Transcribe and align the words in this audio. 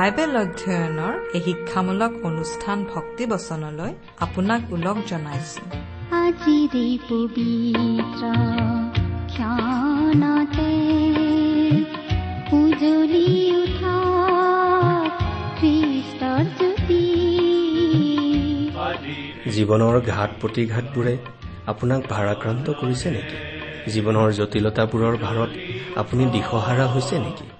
Bible 0.00 0.36
অধ্যয়নৰ 0.36 1.14
এই 1.36 1.40
শিক্ষামূলক 1.40 2.12
অনুষ্ঠান 2.22 2.78
ভক্তি 2.94 3.24
বচনলৈ 3.26 3.92
আপোনাক 4.20 4.60
ওলগ 4.72 4.96
জনাইছো। 5.10 5.64
উজলি 12.58 13.26
উঠা 13.62 13.96
খ্ৰীষ্টৰ 15.58 16.44
জ্যোতি। 16.58 17.04
জীৱনৰ 19.54 19.96
ঘাট 20.06 20.30
প্ৰতিঘাতবোৰে 20.40 21.14
আপোনাক 21.66 22.00
ভাৰাক্ৰান্ত 22.10 22.66
কৰিছে 22.80 23.08
নেকি? 23.10 23.36
জীৱনৰ 23.92 24.28
জটিলতাবোৰৰ 24.32 25.14
ভাৰত 25.26 25.50
আপুনি 25.96 26.24
দিশহাৰা 26.26 26.86
হৈছে 26.86 27.16
নেকি? 27.18 27.59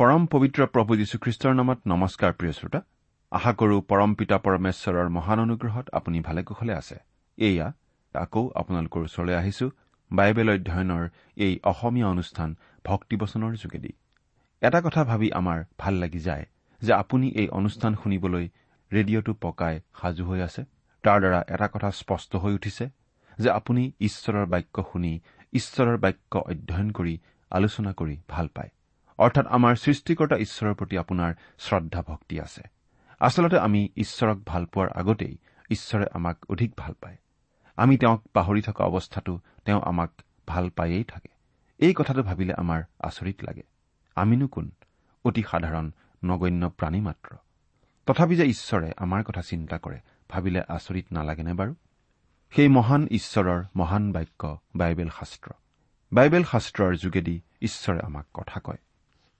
পৰম 0.00 0.24
পবিত্ৰ 0.32 0.64
প্ৰভু 0.72 0.96
যীশুখ্ৰীষ্টৰ 1.00 1.54
নামত 1.58 1.90
নমস্কাৰ 1.90 2.32
প্ৰিয় 2.38 2.52
শ্ৰোতা। 2.56 2.80
আশা 3.32 3.52
কৰো 3.60 3.76
পৰম 3.90 4.10
পিতা 4.20 4.36
পৰমেশ্বৰৰ 4.46 5.08
মহান 5.16 5.38
অনুগ্ৰহত 5.44 5.86
আপুনি 5.98 6.18
ভালে 6.26 6.42
কুশলে 6.48 6.74
আছে। 6.80 6.96
এয়া 7.38 7.68
আকৌ 8.14 8.42
আপোনালোকৰ 8.60 9.00
ওচৰলৈ 9.08 9.34
আহিছো 9.40 9.66
বাইবেল 10.10 10.48
অধ্যয়নৰ 10.54 11.04
এই 11.46 11.54
অসমীয়া 11.72 12.08
অনুষ্ঠান 12.14 12.48
ভক্তিবচনৰ 12.84 13.52
যোগেদি। 13.62 13.92
এটা 14.62 14.80
কথা 14.86 15.02
ভাবি 15.10 15.28
আমাৰ 15.40 15.58
ভাল 15.78 15.94
লাগি 16.02 16.20
যায় 16.28 16.46
যে 16.82 16.92
আপুনি 17.02 17.26
এই 17.40 17.48
অনুষ্ঠান 17.58 17.92
শুনিবলৈ 18.02 18.46
ৰেডিঅ'টো 18.90 19.32
পকাই 19.40 19.74
সাজু 20.00 20.22
হৈ 20.28 20.40
আছে। 20.48 20.62
তাৰ 21.04 21.18
দ্বাৰা 21.22 21.40
এটা 21.54 21.66
কথা 21.74 21.88
স্পষ্ট 22.00 22.30
হৈ 22.42 22.52
উঠিছে 22.58 22.84
যে 23.38 23.48
আপুনি 23.58 23.82
ঈশ্বৰৰ 24.08 24.46
বাক্য 24.52 24.76
শুনি 24.92 25.12
ঈশ্বৰৰ 25.52 25.96
বাক্য 26.04 26.32
অধ্যয়ন 26.50 26.88
কৰি 26.98 27.14
আলোচনা 27.50 27.90
কৰি 28.00 28.16
ভাল 28.28 28.48
পায়। 28.56 28.70
অৰ্থাৎ 29.18 29.46
আমাৰ 29.46 29.74
সৃষ্টিকৰ্তা 29.74 30.36
ঈশ্বৰৰ 30.36 30.74
প্ৰতি 30.74 30.98
আপোনাৰ 30.98 31.34
শ্ৰদ্ধা 31.58 32.02
ভক্তি 32.02 32.40
আছে। 32.40 32.62
আচলতে 33.20 33.58
আমি 33.58 33.88
ঈশ্বৰক 33.96 34.38
ভাল 34.46 34.66
পোৱাৰ 34.66 34.90
আগতেই 34.90 35.36
ঈশ্বৰে 35.70 36.06
আমাক 36.12 36.38
অধিক 36.48 36.72
ভাল 36.76 36.92
পায়। 36.92 37.16
আমি 37.76 37.96
তেওঁক 37.96 38.22
পাহৰি 38.32 38.62
থকা 38.62 38.84
অৱস্থাটো 38.84 39.40
তেওঁ 39.64 39.80
আমাক 39.84 40.10
ভাল 40.46 40.70
পায়েই 40.70 41.04
থাকে। 41.04 41.28
এই 41.78 41.94
কথাটো 41.94 42.22
ভাবিলে 42.22 42.54
আমাৰ 42.54 42.82
আচৰিত 42.98 43.44
লাগে। 43.44 43.62
আমিনো 44.14 44.48
কোন? 44.48 44.70
অতি 45.24 45.42
সাধাৰণ 45.50 45.90
নগণ্য 46.24 46.70
প্ৰাণী 46.70 47.00
মাত্ৰ। 47.00 47.36
তথাপি 48.06 48.36
যে 48.36 48.44
ঈশ্বৰে 48.44 48.92
আমাৰ 48.96 49.22
কথা 49.22 49.42
চিন্তা 49.42 49.78
কৰে 49.78 50.00
ভাবিলে 50.30 50.62
আচৰিত 50.68 51.06
নালাগেনে 51.12 51.52
বাৰু? 51.52 51.74
সেই 52.50 52.68
মহান 52.68 53.08
ঈশ্বৰৰ 53.10 53.64
মহান 53.76 54.12
বাক্য 54.12 54.58
বাইবেল 54.76 55.08
শাস্ত্ৰ। 55.08 55.50
বাইবেল 56.12 56.44
শাস্ত্ৰৰ 56.44 56.96
যোগেদি 56.96 57.40
ঈশ্বৰে 57.62 58.00
আমাক 58.00 58.26
কথা 58.34 58.60
কয়। 58.60 58.76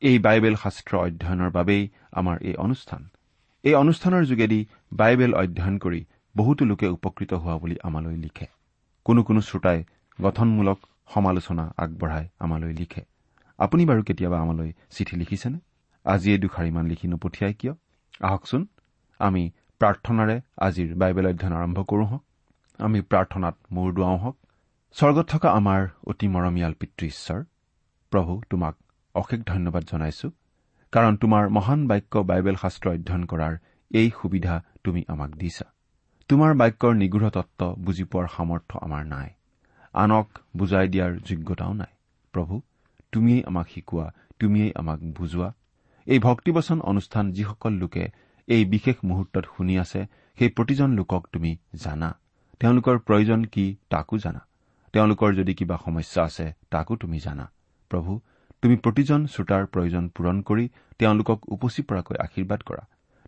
এই 0.00 0.18
বাইবেল 0.18 0.54
শাস্ত্ৰ 0.54 0.96
অধ্যয়নৰ 0.96 1.50
বাবেই 1.50 1.88
আমাৰ 2.12 2.38
এই 2.42 2.54
অনুষ্ঠান। 2.54 3.08
এই 3.62 3.74
অনুষ্ঠানৰ 3.74 4.24
যোগেদি 4.24 4.66
বাইবেল 4.92 5.34
অধ্যয়ন 5.34 5.78
কৰি 5.78 6.04
বহুতো 6.36 6.64
লোকে 6.64 6.88
উপকৃত 6.88 7.34
হোৱা 7.34 7.58
বুলি 7.58 7.76
আমালৈ 7.82 8.16
লিখে। 8.16 8.46
কোনো 9.04 9.22
কোনো 9.22 9.40
শ্ৰোতাই 9.40 9.84
গঠনমূলক 10.22 10.78
সমালোচনা 11.14 11.74
আগবঢ়াই 11.76 12.28
আমালৈ 12.38 12.72
লিখে। 12.72 13.04
আপুনি 13.58 13.86
বাৰু 13.86 14.02
কেতিয়াবা 14.02 14.40
আমালৈ 14.40 14.72
চিঠি 14.90 15.16
লিখিছেনে? 15.16 15.58
আজি 16.04 16.32
এই 16.32 16.38
দুষাৰিমান 16.38 16.86
লিখি 16.86 17.08
নপঠিয়াই 17.08 17.54
কিয়? 17.54 17.72
আহকচোন 18.22 18.66
আমি 19.18 19.50
প্ৰাৰ্থনাৰে 19.80 20.40
আজিৰ 20.58 20.94
বাইবেল 20.94 21.26
অধ্যয়ন 21.26 21.52
আৰম্ভ 21.52 21.82
কৰোঁ 21.82 22.06
হওক। 22.06 22.24
আমি 22.78 23.00
প্ৰাৰ্থনাত 23.00 23.54
মূৰ 23.72 23.94
দুৱাওঁ 23.94 24.18
হওক। 24.18 24.36
স্বৰ্গত 24.92 25.28
থকা 25.28 25.50
আমাৰ 25.50 25.88
অতি 26.06 26.28
মৰমীয়াল 26.28 26.72
পিতৃ 26.72 27.06
ঈশ্বৰ 27.06 27.44
প্ৰভু 28.10 28.42
তোমাক 28.50 28.74
অশেষ 29.20 29.40
ধন্যবাদ 29.46 29.82
জনাইছো। 29.92 30.28
কাৰণ 30.92 31.16
তোমাৰ 31.16 31.48
মহান 31.48 31.80
বাক্য 31.86 32.18
বাইবেল 32.30 32.56
শাস্ত্ৰ 32.62 32.86
অধ্যয়ন 32.90 33.24
কৰাৰ 33.24 33.54
এই 33.90 34.08
সুবিধা 34.22 34.54
তুমি 34.84 35.00
আমাক 35.08 35.30
দিছা। 35.30 35.66
তোমাৰ 36.28 36.52
বাক্যৰ 36.54 36.92
নিগৃঢ় 36.94 37.30
তত্ব 37.30 37.60
বুজি 37.78 38.04
পোৱাৰ 38.04 38.28
সামৰ্থ্য 38.36 38.74
আমাৰ 38.82 39.02
নাই। 39.06 39.28
আনক 39.94 40.26
বুজাই 40.56 40.86
দিয়াৰ 40.88 41.12
যোগ্যতাও 41.24 41.72
নাই। 41.72 41.92
প্ৰভু 42.32 42.54
তুমিয়েই 43.12 43.44
আমাক 43.44 43.66
শিকোৱা 43.74 44.06
তুমিয়েই 44.38 44.72
আমাক 44.74 45.00
বুজোৱা। 45.18 45.48
এই 46.06 46.18
ভক্তিবচন 46.18 46.78
অনুষ্ঠান 46.80 47.24
যিসকল 47.32 47.72
লোকে 47.72 48.04
এই 48.46 48.62
বিশেষ 48.64 48.96
মুহূৰ্তত 49.04 49.44
শুনি 49.56 49.74
আছে 49.78 50.00
সেই 50.38 50.48
প্ৰতিজন 50.48 50.90
লোকক 50.92 51.22
তুমি 51.32 51.56
জানা। 51.74 52.10
তেওঁলোকৰ 52.60 52.96
প্ৰয়োজন 52.98 53.40
কি 53.44 53.64
তাকো 53.90 54.18
জানা। 54.18 54.42
তেওঁলোকৰ 54.92 55.30
যদি 55.34 55.52
কিবা 55.54 55.76
সমস্যা 55.84 56.20
আছে 56.22 56.46
তাকো 56.70 56.92
তুমি 56.96 57.18
জানা। 57.18 57.46
প্ৰভু 57.90 58.20
তুমি 58.66 58.78
প্ৰতিজন 58.84 59.24
শ্ৰোতাৰ 59.32 59.66
প্ৰয়োজন 59.74 60.06
পূৰণ 60.14 60.38
কৰি 60.42 60.62
তেওঁলোকক 61.00 61.44
উপচি 61.56 61.82
পৰাকৈ 61.90 62.16
আশীৰ্বাদ 62.22 62.62
কৰা। 62.68 62.82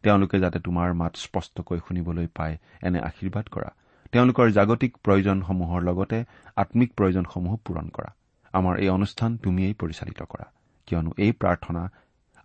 তেওঁলোকে 0.05 0.39
যাতে 0.45 0.59
তোমাৰ 0.61 0.95
মাত 1.01 1.21
স্পষ্টকৈ 1.25 1.79
শুনিবলৈ 1.87 2.27
পায় 2.39 2.55
এনে 2.83 3.01
আশীৰ্বাদ 3.01 3.51
কৰা। 3.55 3.69
তেওঁলোকৰ 4.13 4.51
জাগতিক 4.57 4.97
প্ৰয়োজনসমূহৰ 5.05 5.85
লগতে 5.89 6.19
আম্মিক 6.57 6.91
প্ৰয়োজনসমূহো 6.99 7.57
পূৰণ 7.67 7.87
কৰা। 7.97 8.11
আমাৰ 8.55 8.75
এই 8.83 8.89
অনুষ্ঠান 8.89 9.37
তুমিয়েই 9.45 9.75
পৰিচালিত 9.83 10.21
কৰা। 10.33 10.47
কিয়নো 10.89 11.11
এই 11.25 11.33
প্ৰাৰ্থনা 11.41 11.83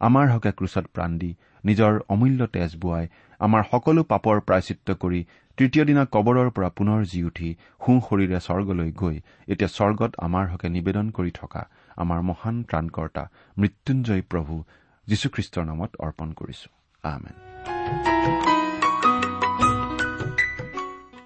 আমাৰ 0.02 0.26
হকে 0.34 0.52
ক্ৰুচত 0.60 0.86
প্ৰাণ 0.96 1.12
দি 1.18 1.32
নিজৰ 1.64 1.94
অমূল্য 2.14 2.48
তেজ 2.56 2.72
বোৱাই 2.82 3.06
আমাৰ 3.40 3.64
সকলো 3.72 4.02
পাপৰ 4.12 4.36
প্ৰায়চিত্ৰ 4.48 4.90
কৰি 5.04 5.22
তৃতীয় 5.58 5.84
দিনা 5.86 6.04
কবৰৰ 6.14 6.50
পৰা 6.52 6.70
পুনৰ 6.78 7.00
জি 7.12 7.20
উঠি 7.24 7.50
সোঁ 7.82 7.98
শৰীৰে 8.08 8.40
স্বৰ্গলৈ 8.48 8.90
গৈ 9.02 9.18
এতিয়া 9.48 9.70
স্বৰ্গত 9.78 10.12
আমাৰ 10.28 10.46
হকে 10.52 10.68
নিবেদন 10.70 11.10
কৰি 11.18 11.32
থকা 11.42 11.64
আমাৰ 11.98 12.22
মহান 12.22 12.64
ত্ৰাণকৰ্তা 12.64 13.24
মৃত্যুঞ্জয় 13.58 14.22
প্ৰভু 14.22 14.64
যীশুখ্ৰীষ্টৰ 15.08 15.66
নামত 15.66 15.96
অৰ্পণ 16.00 16.32
কৰিছো। 16.32 16.70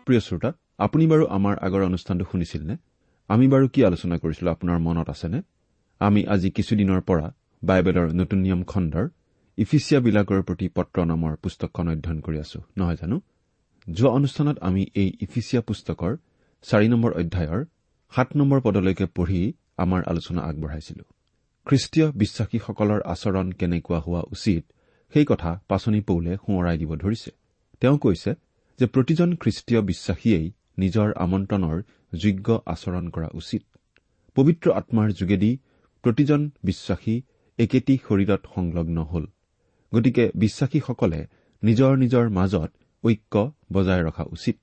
প্ৰিয় 0.05 0.19
শ্ৰোতা 0.19 0.53
আপুনি 0.77 1.07
বাৰু 1.07 1.25
আমাৰ 1.27 1.57
আগৰ 1.57 1.81
অনুষ্ঠানটো 1.83 2.25
শুনিছিল 2.31 2.67
নে 2.67 2.77
আমি 3.27 3.47
বাৰু 3.47 3.67
কি 3.67 3.85
আলোচনা 3.85 4.17
কৰিছিলো 4.17 4.51
আপোনাৰ 4.51 4.79
মনত 4.79 5.09
আছেনে? 5.09 5.41
আমি 5.99 6.25
আজি 6.25 6.49
কিছুদিনৰ 6.51 7.01
পৰা 7.01 7.33
বাইবেলৰ 7.63 8.13
নতুন 8.13 8.39
নিয়ম 8.39 8.63
খণ্ডৰ 8.63 9.09
ইফিচিয়াবিলাকৰ 9.57 10.41
প্ৰতি 10.41 10.67
পত্ৰ 10.67 11.05
নামৰ 11.05 11.35
পুস্তকখন 11.35 11.87
অধ্যয়ন 11.89 12.19
কৰি 12.19 12.39
আছো 12.39 12.61
নহয় 12.77 12.95
জানো? 12.95 13.21
যোৱা 13.89 14.09
অনুষ্ঠানত 14.09 14.59
আমি 14.59 14.85
এই 14.95 15.13
ইফিচিয়া 15.21 15.61
পুস্তকৰ 15.61 16.17
চাৰি 16.61 16.87
নম্বৰ 16.87 17.11
অধ্যায়ৰ 17.13 17.65
সাত 18.15 18.35
নম্বৰ 18.35 18.61
পদলৈকে 18.61 19.05
পঢ়ি 19.05 19.53
আমাৰ 19.77 20.03
আলোচনা 20.03 20.41
আগবঢ়াইছিলো। 20.41 21.03
খ্ৰীষ্টীয় 21.65 22.11
বিশ্বাসীসকলৰ 22.11 23.01
আচৰণ 23.01 23.51
কেনেকুৱা 23.51 23.99
হোৱা 23.99 24.21
উচিত 24.31 24.63
সেই 25.13 25.25
কথা 25.25 25.61
পাচনি 25.67 26.01
পৌলে 26.01 26.37
সোঁৱৰাই 26.37 26.77
দিব 26.77 26.95
ধৰিছে। 26.95 27.31
তেওঁ 27.81 27.97
কৈছে 27.97 28.31
যে 28.79 28.85
প্ৰতিজন 28.85 29.35
খ্ৰীষ্টীয় 29.35 29.81
বিশ্বাসীয়েই 29.81 30.51
নিজৰ 30.79 31.13
আমন্ত্ৰণৰ 31.15 31.81
যোগ্য 32.15 32.61
আচৰণ 32.65 33.09
কৰা 33.09 33.29
উচিত। 33.33 33.63
পবিত্ৰ 34.35 34.71
আত্মাৰ 34.71 35.11
যোগেদি 35.11 35.57
প্ৰতিজন 36.03 36.49
বিশ্বাসী 36.63 37.21
একেটি 37.57 37.97
শৰীৰত 38.09 38.41
সংলগ্ন 38.55 39.03
হল। 39.03 39.25
গতিকে 39.95 40.31
বিশ্বাসীসকলে 40.35 41.27
নিজৰ 41.63 41.97
নিজৰ 41.97 42.29
মাজত 42.29 42.71
ঐক্য 43.03 43.51
বজাই 43.73 44.01
ৰখা 44.03 44.23
উচিত। 44.23 44.57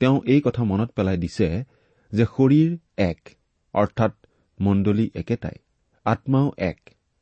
তেওঁ 0.00 0.20
এই 0.26 0.40
কথা 0.40 0.64
মনত 0.64 0.90
পেলাই 0.90 1.16
দিছে 1.16 1.64
যে 2.12 2.24
শৰীৰ 2.24 2.78
এক 2.96 3.28
অৰ্থাৎ 3.74 4.19
মণ্ডলী 4.60 5.06
একেটাই 5.14 5.58
আত্মাও 6.06 6.48
এক 6.70 6.78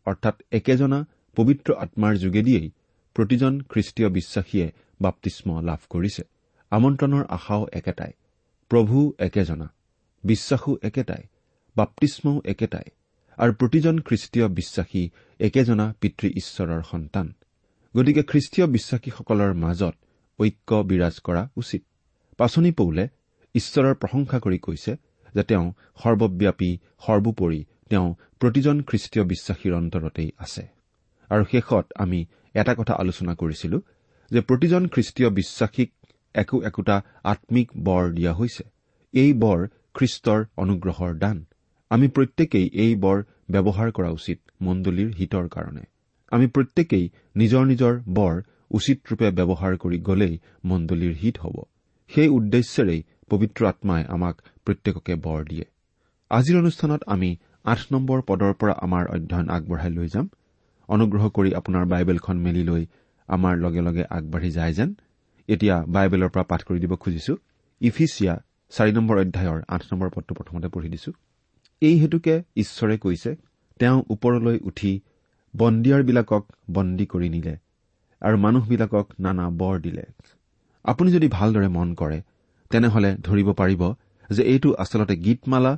অৰ্থাৎ 0.06 0.36
একেজনা 0.58 0.98
পবিত্ৰ 1.36 1.68
আত্মাৰ 1.84 2.14
যোগেদিয়েই 2.24 2.68
প্ৰতিজন 3.16 3.54
খ্ৰীষ্টীয় 3.70 4.08
বিশ্বাসীয়ে 4.08 4.66
বাপ্তিস্ম 5.00 5.48
লাভ 5.68 5.80
কৰিছে। 5.90 6.22
আমন্ত্ৰণৰ 6.72 7.24
আশাও 7.36 7.62
একেটাই 7.78 8.12
প্ৰভু 8.70 8.98
একেজনা 9.26 9.66
বিশ্বাসো 10.24 10.72
একেটাই 10.88 11.22
বাপ্তিস্মও 11.76 12.36
একেটাই 12.52 12.88
আৰু 13.38 13.52
প্ৰতিজন 13.60 13.96
খ্ৰীষ্টীয় 14.06 14.46
বিশ্বাসী 14.58 15.02
একেজনা 15.40 15.86
পিতৃ 16.00 16.26
ঈশ্বৰৰ 16.40 16.82
সন্তান। 16.92 17.26
গতিকে 17.94 18.22
খ্ৰীষ্টীয় 18.30 18.66
বিশ্বাসীসকলৰ 18.74 19.52
মাজত 19.64 19.94
ঐক্য 20.38 20.70
বিৰাজ 20.90 21.14
কৰা 21.26 21.42
উচিত। 21.56 21.82
পাচনি 22.38 22.70
পৌলে 22.80 23.04
ঈশ্বৰৰ 23.54 23.94
প্ৰশংসা 24.02 24.38
কৰি 24.44 24.58
কৈছে 24.66 24.92
যে 25.38 25.42
তেওঁ 25.50 25.66
সৰ্বব্যাপী 26.02 26.70
সৰ্বোপৰি 27.06 27.60
তেওঁ 27.90 28.08
প্ৰতিজন 28.40 28.76
খ্ৰীষ্টীয় 28.88 29.24
বিশ্বাসীৰ 29.32 29.72
অন্তৰতেই 29.80 30.30
আছে। 30.38 30.64
আৰু 31.30 31.44
শেষত 31.52 31.86
আমি 31.98 32.20
এটা 32.54 32.72
কথা 32.74 32.94
আলোচনা 33.02 33.32
কৰিছিলো 33.34 33.78
যে 34.30 34.40
প্ৰতিজন 34.40 34.82
খ্ৰীষ্টীয় 34.94 35.28
বিশ্বাসীক 35.30 35.90
একো 36.34 36.56
একোটা 36.62 36.96
আম্মিক 37.24 37.68
বৰ 37.86 38.04
দিয়া 38.12 38.32
হৈছে। 38.32 38.64
এই 39.14 39.30
বৰ 39.42 39.58
খ্ৰীষ্টৰ 39.94 40.40
অনুগ্ৰহৰ 40.56 41.12
দান। 41.18 41.38
আমি 41.90 42.06
প্ৰত্যেকেই 42.08 42.66
এই 42.84 42.92
বৰ 42.94 43.18
ব্যৱহাৰ 43.50 43.88
কৰা 43.90 44.10
উচিত 44.10 44.38
মণ্ডলীৰ 44.62 45.10
হিতৰ 45.18 45.46
কাৰণে। 45.48 45.84
আমি 46.32 46.46
প্ৰত্যেকেই 46.46 47.06
নিজৰ 47.36 47.62
নিজৰ 47.66 47.94
বৰ 48.18 48.34
উচিত 48.70 48.98
ৰূপে 49.10 49.28
ব্যৱহাৰ 49.30 49.74
কৰি 49.76 49.98
গলেই 49.98 50.34
মণ্ডলীৰ 50.64 51.14
হিত 51.22 51.36
হ'ব। 51.38 51.56
সেই 52.10 52.28
উদ্দেশ্যেৰেই 52.28 53.00
পবিত্ৰ 53.30 53.60
আত্মাই 53.66 54.02
আমাক 54.08 54.36
প্ৰত্যেককে 54.68 55.14
বৰ 55.26 55.44
দিয়ে। 55.50 55.66
আজিৰ 56.30 56.56
অনুষ্ঠানত 56.58 57.12
আমি 57.14 57.30
আঠ 57.64 57.80
নম্বৰ 57.92 58.22
পদৰ 58.28 58.52
পৰা 58.60 58.74
আমাৰ 58.86 59.04
অধ্যয়ন 59.14 59.46
আগবঢ়াই 59.56 59.92
লৈ 59.98 60.08
যাম। 60.14 60.26
অনুগ্ৰহ 60.88 61.24
কৰি 61.36 61.50
আপোনাৰ 61.60 61.84
বাইবেলখন 61.92 62.36
মেলি 62.46 62.62
লৈ 62.64 62.82
আমাৰ 63.28 63.54
লগে 63.58 63.82
লগে 63.82 64.04
আগবাঢ়ি 64.10 64.50
যায় 64.50 64.72
যেন। 64.72 64.90
এতিয়া 65.48 65.76
বাইবেলৰ 65.88 66.30
পৰা 66.34 66.44
পাঠ 66.50 66.60
কৰি 66.68 66.78
দিব 66.80 66.92
খুজিছো। 67.02 67.34
ইফিচিয়া 67.80 68.34
চাৰি 68.72 68.92
নম্বৰ 68.92 69.16
অধ্যায়ৰ 69.18 69.60
আঠ 69.68 69.82
নম্বৰ 69.92 70.08
পদটো 70.14 70.32
প্ৰথমতে 70.34 70.68
পঢ়ি 70.68 70.88
দিছো। 70.88 71.10
এই 71.82 71.94
হেতুকে 71.98 72.34
ঈশ্বৰে 72.56 72.96
কৈছে 72.98 73.30
তেওঁ 73.80 73.98
ওপৰলৈ 74.10 74.56
উঠি 74.68 74.92
বন্দিয়াৰবিলাকক 75.54 76.44
বন্দী 76.70 77.06
কৰি 77.06 77.28
নিলে 77.28 77.54
আৰু 78.22 78.36
মানুহবিলাকক 78.38 79.06
নানা 79.20 79.44
বৰ 79.60 79.74
দিলে। 79.80 80.04
আপুনি 80.84 81.08
যদি 81.12 81.28
ভালদৰে 81.28 81.68
মন 81.68 81.88
কৰে 81.94 82.18
তেনেহলে 82.70 83.10
ধৰিব 83.26 83.48
পাৰিব 83.52 83.82
যে 84.30 84.42
এইটো 84.42 84.68
আচলতে 84.74 85.14
গীতমালা 85.16 85.72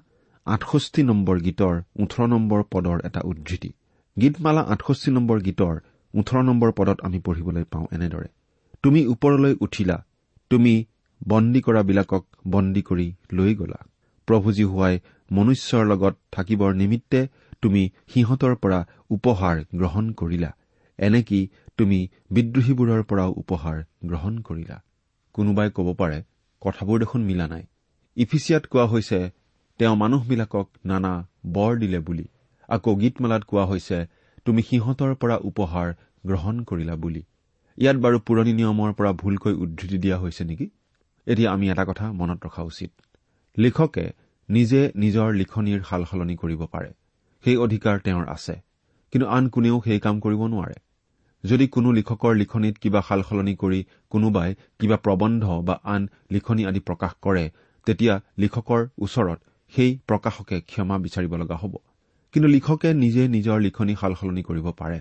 আঠষষ্ঠি 0.46 1.02
নম্বৰ 1.02 1.36
গীতৰ 1.40 1.74
ওঠৰ 1.96 2.26
নম্বৰ 2.26 2.60
পদৰ 2.70 2.98
এটা 3.04 3.20
উদ্ধৃতি। 3.20 3.70
গীতমালা 4.16 4.62
আঠষষ্ঠি 4.62 5.10
নম্বৰ 5.10 5.38
গীতৰ 5.40 5.74
ওঠৰ 6.14 6.42
নম্বৰ 6.42 6.70
পদত 6.72 6.98
আমি 7.02 7.18
পঢ়িবলৈ 7.20 7.64
পাওঁ 7.64 7.86
এনেদৰে। 7.92 8.28
তুমি 8.82 9.00
ওপৰলৈ 9.06 9.54
উঠিলা 9.60 9.96
তুমি 10.50 10.74
বন্দী 11.28 11.60
কৰাবিলাকক 11.60 12.24
বন্দী 12.46 12.82
কৰি 12.82 13.06
লৈ 13.32 13.54
গলা। 13.54 13.80
প্ৰভুজী 14.28 14.64
হোৱাই 14.64 14.94
মনুষ্যৰ 15.32 15.84
লগত 15.86 16.14
থাকিবৰ 16.32 16.70
নিমিত্তে 16.74 17.20
তুমি 17.62 17.82
সিহঁতৰ 18.14 18.54
পৰা 18.54 18.78
উপহাৰ 19.10 19.56
গ্ৰহণ 19.76 20.12
কৰিলা। 20.12 20.50
এনেকি 20.98 21.40
তুমি 21.78 21.98
বিদ্ৰোহীবোৰৰ 22.30 23.02
পৰাও 23.02 23.30
উপহাৰ 23.32 23.76
গ্ৰহণ 24.04 24.34
কৰিলা? 24.38 24.76
কোনোবাই 25.34 25.70
ক'ব 25.74 25.88
পাৰে 25.94 26.18
কথাবোৰ 26.60 26.98
দেখোন 26.98 27.20
মিলা 27.22 27.46
নাই। 27.46 27.64
ইফিচিয়াত 28.20 28.64
কোৱা 28.66 28.86
হৈছে 28.86 29.18
তেওঁ 29.80 29.96
মানুহবিলাকক 29.96 30.66
নানা 30.84 31.12
বৰ 31.46 31.72
দিলে 31.78 31.98
বুলি। 31.98 32.24
আকৌ 32.68 32.96
গীতমালাত 32.96 33.42
কোৱা 33.44 33.64
হৈছে 33.64 33.98
তুমি 34.44 34.62
সিহঁতৰ 34.62 35.14
পৰা 35.14 35.36
উপহাৰ 35.50 35.88
গ্ৰহণ 36.26 36.56
কৰিলা 36.64 36.94
বুলি। 36.96 37.22
ইয়াত 37.78 37.96
বাৰু 37.96 38.18
পুৰণি 38.20 38.52
নিয়মৰ 38.52 38.90
পৰা 38.92 39.12
ভুলকৈ 39.12 39.54
উদ্ধৃতি 39.54 39.98
দিয়া 39.98 40.16
হৈছে 40.18 40.44
নেকি? 40.44 40.66
এতিয়া 41.26 41.52
আমি 41.52 41.70
এটা 41.70 41.84
কথা 41.84 42.12
মনত 42.12 42.38
ৰখা 42.46 42.62
উচিত। 42.62 42.90
লিখকে 43.56 44.04
নিজে 44.48 44.80
নিজৰ 44.96 45.28
লিখনিৰ 45.32 45.80
সাল 45.82 46.04
সলনি 46.04 46.36
কৰিব 46.36 46.62
পাৰে। 46.66 46.90
সেই 47.44 47.56
অধিকাৰ 47.56 47.96
তেওঁৰ 48.00 48.28
আছে। 48.28 48.54
কিন্তু 49.12 49.26
আন 49.28 49.48
কোনেও 49.48 49.76
সেই 49.84 50.00
কাম 50.00 50.20
কৰিব 50.20 50.42
নোৱাৰে। 50.46 50.74
যদি 51.44 51.66
কোনো 51.68 51.92
লিখকৰ 51.92 52.34
লিখনিত 52.34 52.74
কিবা 52.78 53.00
সাল 53.08 53.22
সলনি 53.22 53.54
কৰি 53.56 53.84
কোনোবাই 54.10 54.54
কিবা 54.78 54.96
প্ৰবন্ধ 54.96 55.44
বা 55.64 55.74
আন 55.84 56.08
লিখনি 56.30 56.62
আদি 56.66 56.80
প্ৰকাশ 56.80 57.12
কৰে 57.20 57.44
তেতিয়া 57.90 58.14
লিখকৰ 58.38 58.82
ওচৰত 58.98 59.38
সেই 59.72 59.90
প্ৰকাশকে 60.08 60.56
ক্ষমা 60.60 60.96
বিচাৰিব 60.98 61.32
লগা 61.36 61.56
হ'ব। 61.56 61.74
কিন্তু 62.32 62.48
লিখকে 62.48 62.88
নিজে 62.94 63.22
নিজৰ 63.28 63.58
লিখনি 63.60 63.94
সাল 64.00 64.12
সলনি 64.14 64.42
কৰিব 64.42 64.66
পাৰে। 64.70 64.98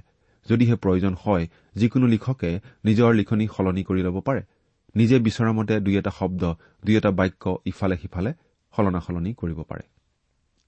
যদিহে 0.49 0.75
প্ৰয়োজন 0.75 1.13
হয় 1.23 1.47
যিকোনো 1.75 2.05
লিখকে 2.07 2.51
নিজৰ 2.85 3.13
লিখনি 3.13 3.45
সলনি 3.55 3.83
কৰি 3.83 4.01
ল'ব 4.01 4.17
পাৰে। 4.19 4.41
নিজে 4.95 5.19
বিচৰা 5.19 5.51
মতে 5.51 5.79
দুই 5.79 5.97
এটা 5.97 6.11
শব্দ 6.19 6.53
দুই 6.85 6.97
এটা 6.97 7.11
বাক্য 7.11 7.43
ইফালে 7.65 7.97
সিফালে 7.97 8.31
সলনা 8.73 8.99
সলনি 8.99 9.33
কৰিব 9.33 9.59
পাৰে। 9.69 9.83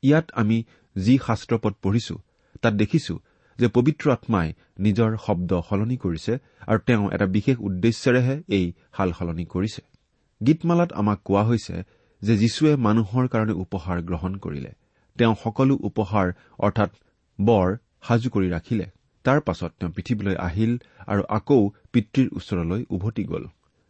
ইয়াত 0.03 0.25
আমি 0.33 0.63
যি 0.95 1.17
শাস্ত্ৰপদ 1.27 1.73
পঢ়িছো 1.81 2.15
তাত 2.61 2.73
দেখিছো 2.73 3.15
যে 3.59 3.67
পবিত্ৰ 3.67 4.11
আত্মাই 4.11 4.53
নিজৰ 4.79 5.17
শব্দ 5.25 5.61
সলনি 5.69 5.97
কৰিছে 5.97 6.33
আৰু 6.67 6.79
তেওঁ 6.85 7.03
এটা 7.11 7.25
বিশেষ 7.25 7.57
উদ্দেশ্যেৰেহে 7.59 8.35
এই 8.47 8.73
সাল 8.97 9.09
সলনি 9.11 9.45
কৰিছে। 9.45 9.81
গীতমালাত 10.45 10.93
আমাক 10.93 11.19
কোৱা 11.23 11.43
হৈছে 11.43 11.75
যে 12.21 12.37
যীশুৱে 12.37 12.75
মানুহৰ 12.75 13.27
কাৰণে 13.27 13.53
উপহাৰ 13.53 14.01
গ্ৰহণ 14.01 14.35
কৰিলে 14.35 14.71
তেওঁ 15.17 15.35
সকলো 15.43 15.77
উপহাৰ 15.81 16.27
অৰ্থাৎ 16.59 16.91
বৰ 17.41 17.77
সাজু 18.07 18.29
কৰি 18.29 18.49
ৰাখিলে। 18.49 18.85
তাৰ 19.25 19.39
পাছত 19.41 19.71
তেওঁ 19.79 19.91
পৃথিৱীলৈ 19.91 20.35
আহিল 20.35 20.77
আৰু 21.07 21.23
আকৌ 21.29 21.69
পিতৃৰ 21.93 22.27
ওচৰলৈ 22.35 22.85
উভতি 22.89 23.23
গ'ল। 23.23 23.45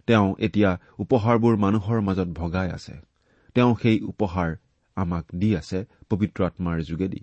তেওঁ 0.08 0.36
এতিয়া 0.40 0.80
উপহাৰবোৰ 1.00 1.58
মানুহৰ 1.58 2.02
মাজত 2.02 2.28
ভগাই 2.28 2.72
আছে। 2.72 2.94
তেওঁ 3.56 3.76
সেই 3.82 4.02
উপহাৰ 4.02 4.56
আমাক 4.96 5.26
দি 5.36 5.56
আছে 5.56 5.86
পবিত্ৰ 6.10 6.46
আত্মাৰ 6.46 6.82
যোগেদি। 6.82 7.22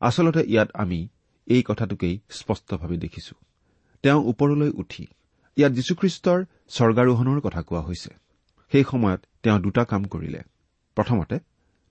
আচলতে 0.00 0.42
ইয়াত 0.46 0.68
আমি 0.74 1.08
এই 1.46 1.62
কথাটোকেই 1.62 2.20
স্পষ্টভাৱে 2.30 2.96
দেখিছো। 2.96 3.34
তেওঁ 4.02 4.20
ওপৰলৈ 4.24 4.70
উঠি 4.70 5.04
ইয়াত 5.56 5.72
যীশুখ্ৰীষ্টৰ 5.72 6.44
স্বৰ্গাৰোহণৰ 6.68 7.40
কথা 7.40 7.62
কোৱা 7.62 7.80
হৈছে। 7.80 8.10
সেই 8.72 8.84
সময়ত 8.90 9.20
তেওঁ 9.42 9.58
দুটা 9.58 9.84
কাম 9.84 10.02
কৰিলে। 10.04 10.40
প্ৰথমতে 10.96 11.36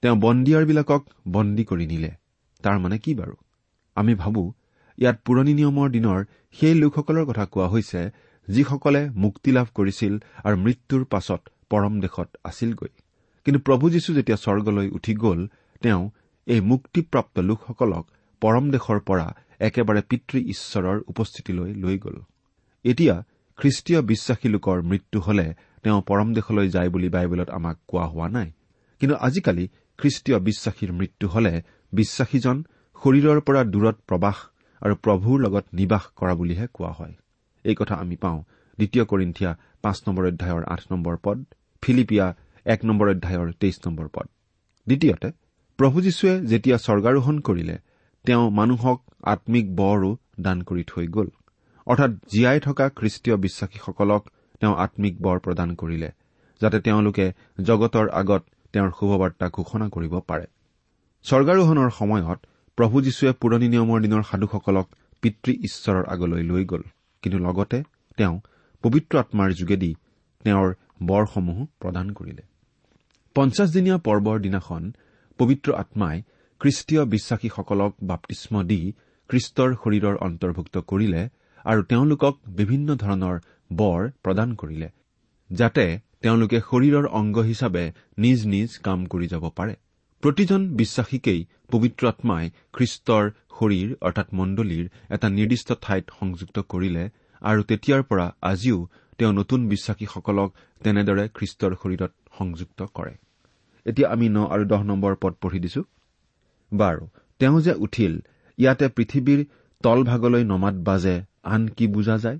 তেওঁ 0.01 0.15
বন্দীয়াৰবিলাকক 0.15 1.01
বন্দী 1.27 1.63
কৰি 1.63 1.85
নিলে। 1.85 2.11
তাৰ 2.63 2.79
মানে 2.79 2.97
কি 2.99 3.15
বাৰু? 3.15 3.35
আমি 3.95 4.15
ভাবো 4.15 4.53
ইয়াত 4.97 5.17
পুৰণি 5.25 5.53
নিয়মৰ 5.53 5.89
দিনৰ 5.89 6.19
সেই 6.51 6.75
লোকসকলৰ 6.75 7.25
কথা 7.25 7.45
কোৱা 7.45 7.67
হৈছে 7.67 8.01
যিসকলে 8.47 9.09
মুক্তি 9.09 9.51
লাভ 9.51 9.67
কৰিছিল 9.75 10.13
আৰু 10.43 10.57
মৃত্যুৰ 10.57 11.05
পাছত 11.05 11.41
পৰম 11.69 11.99
দেশত 11.99 12.29
আছিলগৈ। 12.43 12.91
কিন্তু 13.45 13.59
প্ৰভু 13.59 13.89
যীশু 13.89 14.13
যেতিয়া 14.13 14.37
স্বৰ্গলৈ 14.37 14.87
উঠি 14.89 15.13
গ'ল 15.15 15.47
তেওঁ 15.81 16.09
এই 16.45 16.61
মুক্তিপ্ৰাপ্ত 16.61 17.39
লোকসকলক 17.39 18.07
পৰম 18.41 18.71
দেশৰ 18.71 18.99
পৰা 18.99 19.27
একেবাৰে 19.59 20.01
পিতৃ 20.01 20.37
ঈশ্বৰৰ 20.39 21.01
উপস্থিতিলৈ 21.07 21.73
লৈ 21.73 21.97
গ'ল। 21.99 22.17
এতিয়া 22.83 23.23
খ্ৰীষ্টীয় 23.57 24.01
বিশ্বাসী 24.01 24.49
লোকৰ 24.49 24.81
মৃত্যু 24.81 25.19
হলে 25.19 25.53
তেওঁ 25.83 26.01
পৰম 26.01 26.33
দেশলৈ 26.33 26.67
যায় 26.69 26.89
বুলি 26.89 27.09
বাইবেলত 27.09 27.49
আমাক 27.49 27.77
কোৱা 27.87 28.05
হোৱা 28.07 28.27
নাই। 28.29 28.51
কিন্তু 28.99 29.15
আজিকালি 29.15 29.65
খ্ৰীষ্টীয় 29.99 30.37
বিশ্বাসীৰ 30.39 30.91
মৃত্যু 30.91 31.27
হলে 31.27 31.61
বিশ্বাসীজন 31.93 32.57
শৰীৰৰ 33.03 33.39
পৰা 33.41 33.61
দূৰত 33.63 33.97
প্ৰবাস 34.07 34.37
আৰু 34.81 34.95
প্ৰভুৰ 34.95 35.37
লগত 35.41 35.65
নিবাস 35.73 36.03
কৰা 36.15 36.33
বুলিহে 36.35 36.67
কোৱা 36.73 36.91
হয়। 36.91 37.13
এই 37.65 37.75
কথা 37.75 37.95
আমি 37.95 38.15
পাওঁ 38.15 38.39
দ্বিতীয় 38.77 39.05
কৰিন্ঠিয়া 39.05 39.51
পাঁচ 39.81 39.97
নম্বৰ 40.07 40.25
অধ্যায়ৰ 40.27 40.63
আঠ 40.63 40.81
নম্বৰ 40.91 41.17
পদ 41.23 41.37
ফিলিপিয়া 41.81 42.27
এক 42.65 42.85
নম্বৰ 42.85 43.07
অধ্যায়ৰ 43.09 43.51
তেইছ 43.59 43.77
নম্বৰ 43.87 44.07
পদ। 44.13 44.27
দ্বিতীয়তে 44.87 45.29
প্ৰভু 45.79 46.01
যীশুৱে 46.01 46.33
যেতিয়া 46.41 46.77
স্বৰ্গাৰোহণ 46.77 47.39
কৰিলে 47.39 47.77
তেওঁ 48.25 48.49
মানুহক 48.49 48.99
আম্মিক 49.23 49.75
বৰো 49.75 50.11
দান 50.39 50.61
কৰি 50.61 50.83
থৈ 50.87 51.07
গ'ল। 51.07 51.27
অৰ্থাৎ 51.87 52.11
জীয়াই 52.33 52.59
থকা 52.59 52.89
খ্ৰীষ্টীয় 52.89 53.35
বিশ্বাসীসকলক 53.37 54.21
তেওঁ 54.61 54.75
আম্মিক 54.75 55.15
বৰ 55.21 55.37
প্ৰদান 55.39 55.69
কৰিলে 55.75 56.09
যাতে 56.61 56.77
তেওঁলোকে 56.79 57.25
জগতৰ 57.63 58.07
আগত 58.21 58.41
তেওঁৰ 58.73 58.91
শুভবাৰ্তা 58.99 59.45
ঘোষণা 59.49 59.85
কৰিব 59.89 60.13
পাৰে। 60.29 60.45
স্বৰ্গাৰোহণৰ 61.25 61.89
সময়ত 61.99 62.39
প্ৰভু 62.77 62.95
যীশুৱে 63.01 63.31
পুৰণি 63.41 63.67
নিয়মৰ 63.67 63.99
দিনৰ 64.01 64.23
সাধুসকলক 64.29 64.87
পিতৃ 65.23 65.51
ঈশ্বৰৰ 65.67 66.03
আগলৈ 66.05 66.43
লৈ 66.43 66.63
গ'ল 66.65 66.83
কিন্তু 67.23 67.37
লগতে 67.39 67.77
তেওঁ 68.17 68.35
পবিত্ৰ 68.83 69.13
আত্মাৰ 69.17 69.49
যোগেদি 69.53 69.91
তেওঁৰ 70.45 70.69
বৰসমূহ 71.05 71.57
প্ৰদান 71.79 72.07
কৰিলে। 72.11 72.43
পঞ্চাছদিনীয়া 73.35 73.97
পৰ্বৰ 73.97 74.37
দিনাখন 74.39 74.81
পবিত্ৰ 75.39 75.69
আত্মাই 75.73 76.15
খ্ৰীষ্টীয় 76.61 77.03
বিশ্বাসীসকলক 77.05 77.91
বাপ্তিস্ম 78.03 78.53
দি 78.63 78.81
খ্ৰীষ্টৰ 79.29 79.69
শৰীৰৰ 79.81 80.15
অন্তৰ্ভুক্ত 80.17 80.75
কৰিলে 80.77 81.21
আৰু 81.65 81.81
তেওঁলোকক 81.83 82.33
বিভিন্ন 82.59 82.95
ধৰণৰ 82.95 83.35
বৰ 83.71 83.99
প্ৰদান 84.23 84.49
কৰিলে 84.55 84.89
যাতে 85.49 85.85
তেওঁলোকে 86.21 86.57
শৰীৰৰ 86.69 87.05
অংগ 87.19 87.35
হিচাপে 87.41 87.83
নিজ 88.17 88.39
নিজ 88.45 88.69
কাম 88.77 88.99
কৰি 89.05 89.27
যাব 89.27 89.45
পাৰে। 89.55 89.73
প্ৰতিজন 90.23 90.61
বিশ্বাসীকেই 90.75 91.41
পবিত্ৰ 91.71 92.03
আত্মাই 92.07 92.43
খ্ৰীষ্টৰ 92.73 93.23
শৰীৰ 93.57 93.89
অৰ্থাৎ 94.01 94.27
মণ্ডলীৰ 94.33 94.85
এটা 95.09 95.27
নিৰ্দিষ্ট 95.29 95.69
ঠাইত 95.81 96.05
সংযুক্ত 96.19 96.57
কৰিলে 96.71 97.03
আৰু 97.41 97.61
তেতিয়াৰ 97.63 98.01
পৰা 98.03 98.27
আজিও 98.41 98.79
তেওঁ 99.17 99.33
নতুন 99.33 99.59
বিশ্বাসীসকলক 99.69 100.49
তেনেদৰে 100.83 101.25
খ্ৰীষ্টৰ 101.35 101.71
শৰীৰত 101.81 102.11
সংযুক্ত 102.37 102.79
কৰে। 102.93 103.13
এতিয়া 103.85 104.07
আমি 104.09 104.27
ন 104.29 104.37
আৰু 104.53 104.63
দহ 104.65 104.81
নম্বৰ 104.83 105.13
পদ 105.21 105.33
পঢ়ি 105.41 105.59
দিছো। 105.59 105.81
বাৰু 106.71 107.03
তেওঁ 107.39 107.57
যে 107.61 107.73
উঠিল 107.85 108.13
ইয়াতে 108.57 108.85
পৃথিৱীৰ 108.87 109.39
তলভাগলৈ 109.83 110.43
নমাত 110.43 110.75
বাজে 110.87 111.15
আন 111.43 111.61
কি 111.67 111.85
বুজা 111.87 112.17
যায়? 112.17 112.39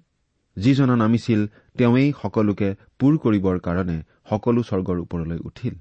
যিজনা 0.64 0.96
নামিছিল 1.04 1.42
তেওঁই 1.78 2.08
সকলোকে 2.22 2.70
পূৰ 3.00 3.14
কৰিবৰ 3.24 3.58
কাৰণে 3.66 3.98
সকলো 4.30 4.62
স্বৰ্গৰ 4.70 4.98
ওপৰলৈ 5.06 5.40
উঠিল। 5.50 5.76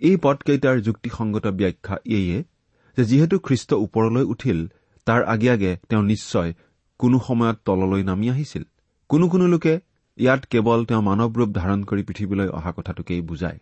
এই 0.00 0.16
পদকেইটাৰ 0.24 0.76
যুক্তিসংগত 0.86 1.46
ব্যাখ্যা 1.60 1.96
এইয়ে 2.16 2.38
যে 2.96 3.04
যিহেতু 3.10 3.36
খ্ৰীষ্ট 3.46 3.70
ওপৰলৈ 3.84 4.24
উঠিল 4.34 4.58
তাৰ 5.06 5.20
আগে 5.34 5.48
আগে 5.50 5.72
তেওঁ 5.88 6.04
নিশ্চয় 6.12 6.50
কোনো 7.00 7.18
সময়ত 7.26 7.56
তললৈ 7.66 8.02
নামি 8.10 8.26
আহিছিল। 8.30 8.64
কোনো 9.10 9.26
কোনো 9.32 9.46
লোকে 9.54 9.74
ইয়াত 10.18 10.42
কেৱল 10.52 10.80
তেওঁ 10.88 11.02
মানৱ 11.08 11.30
ৰূপ 11.38 11.50
ধাৰণ 11.58 11.80
কৰি 11.88 12.02
পৃথিৱীলৈ 12.08 12.48
অহা 12.58 12.70
কথাটোকেই 12.76 13.20
বুজায়। 13.28 13.58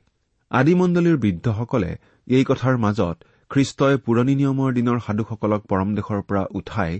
আদিমণ্ডলীৰ 0.50 1.16
বৃদ্ধসকলে 1.22 1.90
এই 2.28 2.44
কথাৰ 2.50 2.74
মাজত 2.84 3.16
খ্ৰীষ্টই 3.50 3.94
পুৰণি 4.04 4.34
নিয়মৰ 4.40 4.70
দিনৰ 4.78 4.98
সাধুসকলক 5.06 5.62
পৰম 5.70 5.88
দেশৰ 5.98 6.20
পৰা 6.28 6.42
উঠাই 6.58 6.92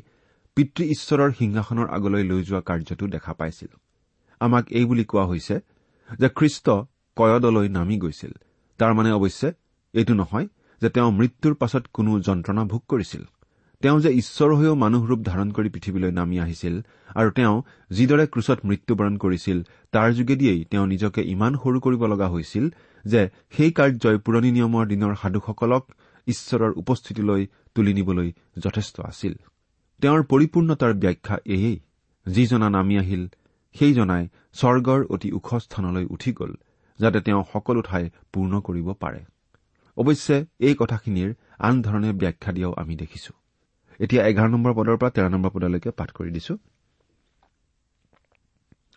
পিতৃ 0.57 0.83
ঈশ্বৰৰ 0.85 1.31
সিংহাসনৰ 1.39 1.87
আগলৈ 1.97 2.23
লৈ 2.25 2.43
যোৱা 2.43 2.61
কাৰ্যটো 2.61 3.07
দেখা 3.07 3.33
পাইছিল। 3.33 3.73
আমাক 4.41 4.65
এই 4.73 4.85
বুলি 4.85 5.05
কোৱা 5.05 5.25
হৈছে 5.27 5.57
যে 6.19 6.29
খ্ৰীষ্ট 6.29 6.67
কয়দলৈ 7.17 7.69
নামি 7.69 7.97
গৈছিল। 7.99 8.33
তাৰ 8.79 8.93
মানে 8.95 9.11
অৱশ্যে 9.13 9.49
এইটো 9.95 10.15
নহয় 10.15 10.47
যে 10.83 10.89
তেওঁ 10.91 11.11
মৃত্যুৰ 11.13 11.55
পাছত 11.55 11.85
কোনো 11.93 12.11
যন্ত্ৰণা 12.21 12.63
ভোগ 12.65 12.83
কৰিছিল। 12.89 13.23
তেওঁ 13.83 13.99
যে 14.01 14.11
ঈশ্বৰ 14.21 14.51
হৈও 14.55 14.75
মানুহ 14.75 15.03
ৰূপ 15.07 15.21
ধাৰণ 15.25 15.49
কৰি 15.51 15.69
পৃথিৱীলৈ 15.75 16.11
নামি 16.11 16.37
আহিছিল 16.41 16.75
আৰু 17.15 17.31
তেওঁ 17.31 17.55
যিদৰে 17.91 18.27
ক্ৰুচত 18.27 18.59
মৃত্যুবৰণ 18.65 19.15
কৰিছিল 19.17 19.59
তাৰ 19.93 20.09
যোগেদিয়েই 20.13 20.61
তেওঁ 20.71 20.87
নিজকে 20.87 21.21
ইমান 21.35 21.53
সৰু 21.63 21.79
কৰিব 21.81 22.03
লগা 22.13 22.29
হৈছিল 22.29 22.65
যে 23.05 23.21
সেই 23.57 23.71
কাৰ্যই 23.73 24.19
পুৰণি 24.19 24.51
নিয়মৰ 24.57 24.85
দিনৰ 24.87 25.13
সাধুসকলক 25.23 25.85
ঈশ্বৰৰ 26.27 26.73
উপস্থিতিলৈ 26.77 27.43
তুলি 27.75 27.93
নিবলৈ 27.95 28.29
যথেষ্ট 28.59 29.01
আছিল। 29.01 29.35
তেওঁৰ 30.03 30.23
পৰিপূৰ্ণতাৰ 30.31 30.93
ব্যাখ্যা 31.03 31.37
এয়েই। 31.47 31.77
যিজনা 32.27 32.69
নামি 32.71 32.95
আহিল 32.99 33.23
সেইজনাই 33.75 34.25
স্বৰ্গৰ 34.61 35.01
অতি 35.15 35.29
ওখ 35.39 35.49
স্থানলৈ 35.65 36.05
উঠি 36.15 36.31
গ'ল 36.39 36.53
যাতে 36.99 37.19
তেওঁ 37.27 37.43
সকলো 37.53 37.81
ঠাই 37.89 38.05
পূৰ্ণ 38.33 38.61
কৰিব 38.67 38.89
পাৰে। 39.03 39.21
অৱশ্যে 39.97 40.37
এই 40.61 40.75
কথাখিনিৰ 40.81 41.31
আন 41.59 41.75
ধৰণে 41.83 42.11
ব্যাখ্যা 42.23 42.51
দিয়াও 42.53 42.73
আমি 42.83 42.95
দেখিছো। 43.03 43.33
এতিয়া 44.01 44.23
এঘাৰ 44.31 44.49
নম্বৰ 44.55 44.73
পদৰ 44.79 44.97
পৰা 45.01 45.11
তেৰ 45.17 45.27
নম্বৰ 45.35 45.51
পদলৈকে 45.55 45.91
পাঠ 45.99 46.11
কৰি 46.17 46.31
দিছো। 46.37 46.55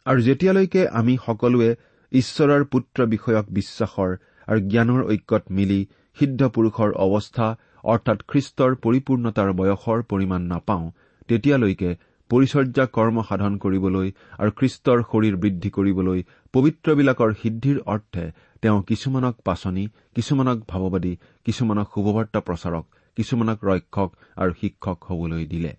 আৰু 0.05 0.19
যেতিয়ালৈকে 0.21 0.81
আমি 0.99 1.13
সকলোৱে 1.25 1.69
ঈশ্বৰৰ 2.11 2.61
পুত্ৰ 2.73 2.99
বিষয়ক 3.13 3.45
বিশ্বাসৰ 3.57 4.11
আৰু 4.47 4.59
জ্ঞানৰ 4.71 5.01
ঐক্যত 5.11 5.43
মিলি 5.51 5.81
সিদ্ধ 6.17 6.41
পুৰুষৰ 6.55 6.89
অৱস্থা 7.05 7.47
অৰ্থাৎ 7.83 8.19
খ্ৰীষ্টৰ 8.27 8.71
পৰিপূৰ্ণতাৰ 8.75 9.49
বয়সৰ 9.53 9.99
পৰিমাণ 10.03 10.41
নাপাওঁ 10.41 10.91
তেতিয়ালৈকে 11.27 11.89
পৰিচৰ্যা 12.29 12.85
কৰ্ম 12.85 13.17
সাধন 13.29 13.57
কৰিবলৈ 13.57 14.07
আৰু 14.39 14.51
খ্ৰীষ্টৰ 14.51 14.99
শৰীৰ 15.03 15.35
বৃদ্ধি 15.35 15.69
কৰিবলৈ 15.69 16.19
পবিত্ৰবিলাকৰ 16.53 17.33
সিদ্ধিৰ 17.33 17.77
অৰ্থে 17.85 18.25
তেওঁ 18.61 18.81
কিছুমানক 18.83 19.35
পাচনি 19.45 19.83
কিছুমানক 20.15 20.57
ভাৱবাদী 20.67 21.13
কিছুমানক 21.45 21.87
শুভবাৰ্তা 21.95 22.39
প্ৰচাৰক 22.39 22.85
কিছুমানক 23.17 23.57
ৰক্ষক 23.63 24.09
আৰু 24.35 24.51
শিক্ষক 24.61 24.97
হবলৈ 25.03 25.45
দিলে। 25.45 25.71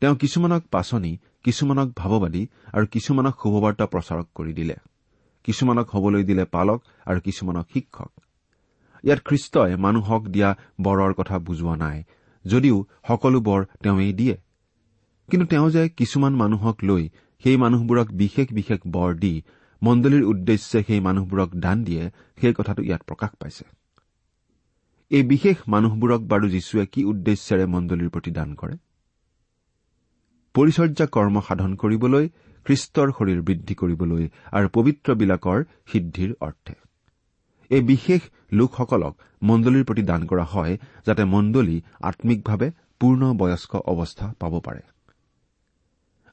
তেওঁ 0.00 0.16
কিছুমানক 0.16 0.62
পাচনি 0.70 1.18
কিছুমানক 1.44 1.88
ভাৱবাদী 1.96 2.46
আৰু 2.72 2.86
কিছুমানক 2.86 3.34
শুভবাৰ্তা 3.42 3.86
প্ৰচাৰক 3.86 4.26
কৰি 4.34 4.52
দিলে। 4.52 4.76
কিছুমানক 5.44 5.86
হবলৈ 5.90 6.22
দিলে 6.22 6.44
পালক 6.44 6.80
আৰু 7.06 7.20
কিছুমানক 7.20 7.66
শিক্ষক। 7.74 8.10
ইয়াত 9.04 9.20
খ্ৰীষ্টই 9.24 9.76
মানুহক 9.76 10.22
দিয়া 10.28 10.50
বৰৰ 10.80 11.12
কথা 11.14 11.36
বুজোৱা 11.38 11.74
নাই 11.76 11.98
যদিও 12.44 12.76
সকলো 13.08 13.40
বৰ 13.40 13.60
তেওঁই 13.82 14.12
দিয়ে। 14.12 14.36
কিন্তু 15.28 15.46
তেওঁ 15.46 15.70
যে 15.70 15.82
কিছুমান 15.88 16.32
মানুহক 16.32 16.76
লৈ 16.84 17.08
সেই 17.42 17.56
মানুহবোৰক 17.56 18.08
বিশেষ 18.12 18.48
বিশেষ 18.52 18.80
বৰ 18.86 19.10
দি 19.14 19.34
মণ্ডলীৰ 19.82 20.24
উদ্দেশ্যে 20.24 20.78
সেই 20.82 21.00
মানুহবোৰক 21.00 21.50
দান 21.54 21.84
দিয়ে 21.84 22.10
সেই 22.40 22.52
কথাটো 22.52 22.82
ইয়াত 22.82 23.02
প্ৰকাশ 23.06 23.30
পাইছে। 23.40 23.64
এই 25.10 25.22
বিশেষ 25.22 25.56
মানুহবোৰক 25.68 26.20
বাৰু 26.20 26.46
যীশুৱে 26.48 26.86
কি 26.86 27.00
উদ্দেশ্যেৰে 27.04 27.64
মণ্ডলীৰ 27.66 28.10
প্ৰতি 28.10 28.30
দান 28.30 28.54
কৰে? 28.54 28.76
পৰিচৰ্যা 30.54 31.06
কৰ্ম 31.06 31.40
সাধন 31.40 31.74
কৰিবলৈ 31.74 32.24
খ্ৰীষ্টৰ 32.66 33.08
শৰীৰ 33.18 33.40
বৃদ্ধি 33.42 33.74
কৰিবলৈ 33.74 34.24
আৰু 34.52 34.66
পবিত্ৰবিলাকৰ 34.68 35.58
সিদ্ধিৰ 35.92 36.30
অৰ্থে। 36.40 36.74
এই 37.70 37.82
বিশেষ 37.82 38.20
লোকসকলক 38.52 39.14
মণ্ডলীৰ 39.42 39.84
প্ৰতি 39.84 40.02
দান 40.02 40.22
কৰা 40.26 40.44
হয় 40.44 40.74
যাতে 41.06 41.22
মণ্ডলী 41.24 41.76
আম্মিকভাৱে 42.02 42.68
পূৰ্ণ 43.00 43.22
বয়স্ক 43.40 43.72
অৱস্থা 43.92 44.26
পাব 44.40 44.54
পাৰে। 44.66 44.82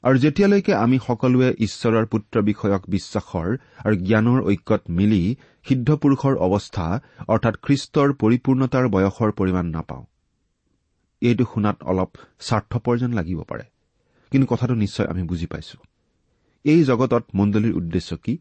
আৰু 0.04 0.16
যেতিয়ালৈকে 0.18 0.72
আমি 0.74 0.96
সকলোৱে 0.98 1.48
ঈশ্বৰৰ 1.66 2.04
পুত্ৰ 2.06 2.34
বিষয়ক 2.42 2.82
বিশ্বাসৰ 2.88 3.48
আৰু 3.84 3.94
জ্ঞানৰ 4.08 4.40
ঐক্যত 4.50 4.82
মিলি 4.90 5.22
সিদ্ধ 5.66 5.88
পুৰুষৰ 6.02 6.34
অৱস্থা 6.46 6.86
অৰ্থাৎ 7.28 7.54
খ্ৰীষ্টৰ 7.64 8.08
পৰিপূৰ্ণতাৰ 8.22 8.84
বয়সৰ 8.88 9.30
পৰিমাণ 9.32 9.66
নাপাওঁ। 9.76 10.04
এইটো 11.22 11.44
শুনাত 11.54 11.76
অলপ 11.82 12.10
স্বাৰ্থপৰ 12.40 12.94
যেন 12.98 13.12
লাগিব 13.12 13.38
পাৰে 13.42 13.64
কিন্তু 14.32 14.46
কথাটো 14.50 14.74
নিশ্চয় 14.74 15.06
আমি 15.06 15.22
বুজি 15.22 15.46
পাইছো। 15.46 15.78
এই 16.64 16.80
জগতত 16.84 17.24
মণ্ডলীৰ 17.34 17.74
উদ্দেশ্য 17.74 18.10
কি? 18.16 18.34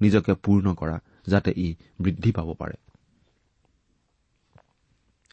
নিজকে 0.00 0.32
পূৰ্ণ 0.44 0.66
কৰা 0.74 0.96
যাতে 1.32 1.50
ই 1.56 1.68
বৃদ্ধি 2.00 2.30
পাব 2.32 2.48
পাৰে। 2.58 2.76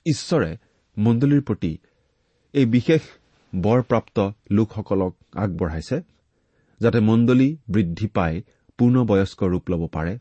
ঈশ্বৰে 0.06 0.52
মণ্ডলীৰ 0.98 1.42
প্ৰতি 1.42 1.72
এই 2.54 2.66
বিশেষ 2.66 3.02
বৰপ্ৰাপ্ত 3.54 4.18
লোকসকলক 4.52 5.14
আগবঢ়াইছে 5.36 5.98
যাতে 6.82 7.00
মণ্ডলী 7.00 7.50
বৃদ্ধি 7.70 8.08
পাই 8.08 8.34
পূৰ্ণবয়স্ক 8.78 9.40
ৰূপ 9.44 9.66
ল'ব 9.72 9.84
পাৰে 9.88 10.14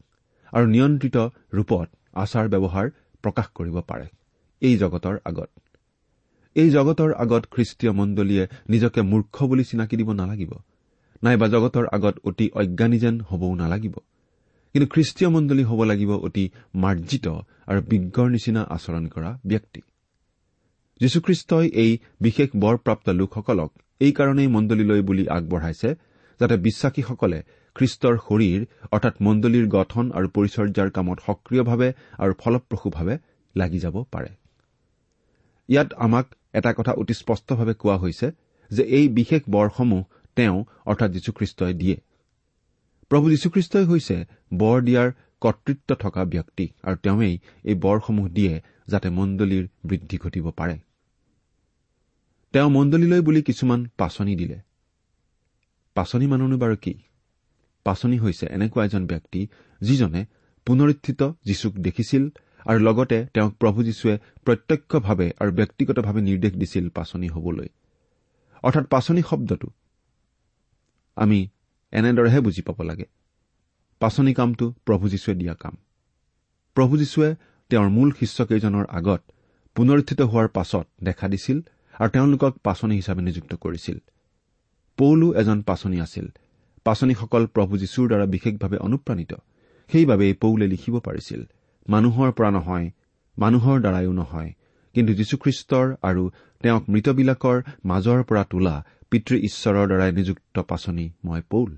আৰু 0.53 0.67
নিয়ন্ত্ৰিত 0.67 1.17
ৰূপত 1.55 1.89
আচাৰ 2.15 2.47
ব্যৱহাৰ 2.49 2.87
প্ৰকাশ 3.25 3.47
কৰিব 3.55 3.77
পাৰে। 3.81 4.07
এই 4.63 4.75
জগতৰ 4.77 5.15
আগত। 5.25 5.51
এই 6.57 6.69
জগতৰ 6.71 7.11
আগত 7.15 7.43
খ্ৰীষ্টীয় 7.51 7.93
মণ্ডলীয়ে 7.93 8.45
নিজকে 8.69 9.01
মূৰ্খ 9.03 9.37
বুলি 9.45 9.65
চিনাকি 9.65 9.95
দিব 9.97 10.11
নালাগিব 10.13 10.53
নাইবা 11.23 11.47
জগতৰ 11.49 11.85
আগত 11.93 12.15
অতি 12.25 12.47
অজ্ঞানী 12.55 12.99
যেন 12.99 13.15
হবও 13.21 13.55
নালাগিব। 13.55 13.95
কিন্তু 14.75 14.89
খ্ৰীষ্টীয় 14.95 15.31
মণ্ডলী 15.31 15.65
হ'ব 15.65 15.81
লাগিব 15.91 16.11
অতি 16.27 16.45
মাৰ্জিত 16.75 17.27
আৰু 17.71 17.81
বিজ্ঞৰ 17.91 18.29
নিচিনা 18.31 18.63
আচৰণ 18.77 19.05
কৰা 19.07 19.31
ব্যক্তি। 19.47 19.81
যীশুখ্ৰীষ্টই 21.01 21.67
এই 21.85 21.93
বিশেষ 22.21 22.49
বৰপ্ৰাপ্ত 22.63 23.07
লোকসকলক 23.21 23.71
এইকাৰণেই 24.01 24.49
মণ্ডলীলৈ 24.49 25.01
বুলি 25.09 25.25
আগবঢ়াইছে 25.37 25.91
যাতে 26.41 26.57
বিশ্বাসীসকলে 26.57 27.39
খ্ৰীষ্টৰ 27.77 28.15
শৰীৰ 28.27 28.61
অৰ্থাৎ 28.95 29.15
মণ্ডলীৰ 29.27 29.67
গঠন 29.69 30.05
আৰু 30.17 30.27
পৰিচৰ্যাৰ 30.37 30.91
কামত 30.91 31.19
সক্ৰিয়ভাৱে 31.27 31.89
আৰু 32.19 32.33
ফলপ্ৰসূভাৱে 32.43 33.15
লাগি 33.55 33.79
যাব 33.79 33.97
পাৰে। 34.11 34.31
ইয়াত 35.69 35.89
আমাক 36.07 36.27
এটা 36.55 36.71
কথা 36.73 36.93
অতি 36.93 37.15
স্পষ্টভাৱে 37.15 37.75
কোৱা 37.75 37.97
হৈছে 37.97 38.27
যে 38.71 38.83
এই 38.99 39.07
বিশেষ 39.09 39.43
বৰসমূহ 39.51 40.03
তেওঁ 40.37 40.57
অৰ্থাৎ 40.87 41.11
যীশুখ্ৰীষ্টই 41.11 41.75
দিয়ে। 41.75 41.97
প্ৰভু 43.09 43.31
যীশুখ্ৰীষ্টই 43.31 43.85
হৈছে 43.85 44.25
বৰ 44.55 44.81
দিয়াৰ 44.81 45.13
কৰ্তৃত্ব 45.41 45.95
থকা 45.95 46.25
ব্যক্তি 46.25 46.69
আৰু 46.83 46.97
তেওঁৱেই 46.97 47.39
এই 47.65 47.75
বৰসমূহ 47.75 48.29
দিয়ে 48.29 48.63
যাতে 48.87 49.11
মণ্ডলীৰ 49.11 49.69
বৃদ্ধি 49.85 50.19
ঘটিব 50.19 50.51
পাৰে। 50.51 50.79
তেওঁ 52.53 52.71
মণ্ডলীলৈ 52.71 53.21
বুলি 53.21 53.43
কিছুমান 53.43 53.87
পাচনি 53.99 54.37
দিলে। 54.37 54.61
পাচনি 55.95 56.27
মানুহনো 56.27 56.59
বাৰু 56.59 56.77
কি? 56.77 56.95
পাচনি 57.85 58.19
হৈছে 58.19 58.47
এনেকুৱা 58.47 58.85
এজন 58.85 59.07
ব্যক্তি 59.07 59.49
যিজনে 59.81 60.27
পুনৰুত্থিত 60.67 61.33
যীশুক 61.45 61.75
দেখিছিল 61.75 62.29
আৰু 62.67 62.79
লগতে 62.79 63.27
তেওঁক 63.35 63.55
প্ৰভু 63.55 63.85
যীশুৱে 63.85 64.19
প্ৰত্যক্ষভাৱে 64.45 65.33
আৰু 65.41 65.53
ব্যক্তিগতভাৱে 65.53 66.21
নিৰ্দেশ 66.21 66.53
দিছিল 66.57 66.89
পাচনি 66.89 67.29
হবলৈ। 67.29 67.69
অৰ্থাৎ 68.63 68.87
পাচনি 68.87 69.23
শব্দটো। 69.31 69.69
আমি 71.17 71.49
এনেদৰেহে 71.95 72.41
বুজি 72.41 72.63
পাব 72.63 72.79
লাগে। 72.83 73.07
পাচনি 74.01 74.35
কামটো 74.35 74.67
প্ৰভু 74.87 75.09
যীশুৱে 75.09 75.35
দিয়া 75.35 75.55
কাম। 75.55 75.75
প্ৰভু 76.75 76.93
যীশুৱে 76.97 77.35
তেওঁৰ 77.71 77.89
মূল 77.89 78.09
শিষ্যকেইজনৰ 78.21 78.87
আগত 78.89 79.23
পুনৰুত্থিত 79.75 80.21
হোৱাৰ 80.23 80.49
পাছত 80.49 80.87
দেখা 81.03 81.29
দিছিল 81.29 81.59
আৰু 82.01 82.11
তেওঁলোকক 82.11 82.53
পাচনি 82.63 82.95
হিচাপে 82.95 83.23
নিযুক্ত 83.23 83.55
কৰিছিল। 83.55 83.99
পৌলো 84.99 85.27
এজন 85.35 85.63
পাচনি 85.63 86.01
আছিল। 86.01 86.27
পাচনিসকল 86.85 87.47
প্ৰভু 87.47 87.73
যীশুৰ 87.79 88.07
দ্বাৰা 88.09 88.27
বিশেষভাৱে 88.27 88.77
অনুপ্ৰাণিত। 88.77 89.33
সেইবাবে 89.93 90.27
পৌলে 90.35 90.67
লিখিব 90.67 90.95
পাৰিছিল 90.99 91.41
মানুহৰ 91.89 92.31
পৰা 92.33 92.51
নহয় 92.51 92.87
মানুহৰ 93.39 93.81
দ্বাৰাইও 93.81 94.13
নহয় 94.13 94.51
কিন্তু 94.95 95.13
যীশুখ্ৰীষ্টৰ 95.15 95.87
আৰু 96.03 96.23
তেওঁক 96.63 96.85
মৃতবিলাকৰ 96.89 97.63
মাজৰ 97.85 98.21
পৰা 98.23 98.43
তোলা 98.51 98.77
পিতৃ 99.11 99.35
ঈশ্বৰৰ 99.37 99.87
দ্বাৰাই 99.87 100.13
নিযুক্ত 100.13 100.57
পাচনি 100.61 101.05
মই 101.25 101.43
পৌল। 101.51 101.71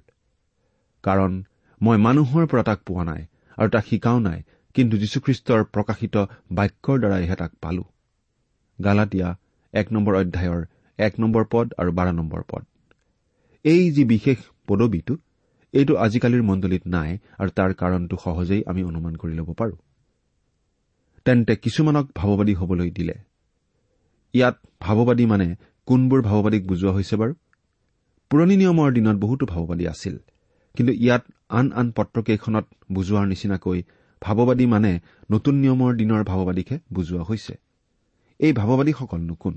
কাৰণ 1.07 1.33
মই 1.81 1.97
মানুহৰ 1.97 2.47
পৰা 2.47 2.63
তাক 2.63 2.79
পোৱা 2.87 3.05
নাই 3.05 3.23
আৰু 3.59 3.69
তাক 3.71 3.85
শিকাও 3.87 4.19
নাই 4.19 4.43
কিন্তু 4.75 4.95
যীশুখ্ৰীষ্টৰ 4.99 5.65
প্ৰকাশিত 5.65 6.17
বাক্যৰ 6.53 6.97
দ্বাৰাইহে 7.01 7.37
তাক 7.37 7.53
পালো। 7.61 7.85
গালাটীয়া 8.79 9.29
এক 9.75 9.87
নম্বৰ 9.93 10.15
অধ্যায়ৰ 10.15 10.61
এক 10.99 11.15
নম্বৰ 11.21 11.45
পদ 11.53 11.67
আৰু 11.79 11.91
বাৰ 11.93 12.09
নম্বৰ 12.13 12.43
পদ। 12.51 12.65
এই 13.65 13.91
যি 13.91 14.05
বিশেষ 14.05 14.37
পদবীটো 14.67 15.15
এইটো 15.75 15.95
আজিকালিৰ 15.97 16.43
মণ্ডলীত 16.43 16.85
নাই 16.87 17.19
আৰু 17.39 17.51
তাৰ 17.51 17.73
কাৰণটো 17.75 18.17
সহজেই 18.25 18.63
আমি 18.67 18.83
অনুমান 18.85 19.15
কৰি 19.17 19.35
ল'ব 19.35 19.51
পাৰো। 19.53 19.77
তেন্তে 21.25 21.57
কিছুমানক 21.57 22.07
ভাৱবাদী 22.15 22.55
হবলৈ 22.55 22.91
দিলে। 22.91 23.15
ইয়াত 24.35 24.57
ভাৱবাদী 24.81 25.27
মানে 25.27 25.57
কোনবোৰ 25.87 26.21
ভাৱবাদীক 26.23 26.67
বুজোৱা 26.67 26.93
হৈছে 26.93 27.17
বাৰু? 27.17 27.35
পুৰণি 28.31 28.57
নিয়মৰ 28.57 28.93
দিনত 28.93 29.17
বহুতো 29.17 29.47
ভাৱবাদী 29.47 29.87
আছিল। 29.87 30.19
কিন্তু 30.77 30.93
ইয়াত 31.05 31.23
আন 31.59 31.67
আন 31.81 31.87
পত্ৰকেইখনত 31.97 32.67
বুজোৱাৰ 32.93 33.27
নিচিনাকৈ 33.33 33.79
ভাৱবাদী 34.23 34.67
মানে 34.67 34.93
নতুন 35.31 35.55
নিয়মৰ 35.63 35.93
দিনৰ 36.01 36.23
ভাৱবাদীকহে 36.25 36.77
বুজোৱা 36.93 37.23
হৈছে। 37.29 37.55
এই 38.41 38.53
ভাৱবাদীসকলনো 38.53 39.35
কোন 39.35 39.55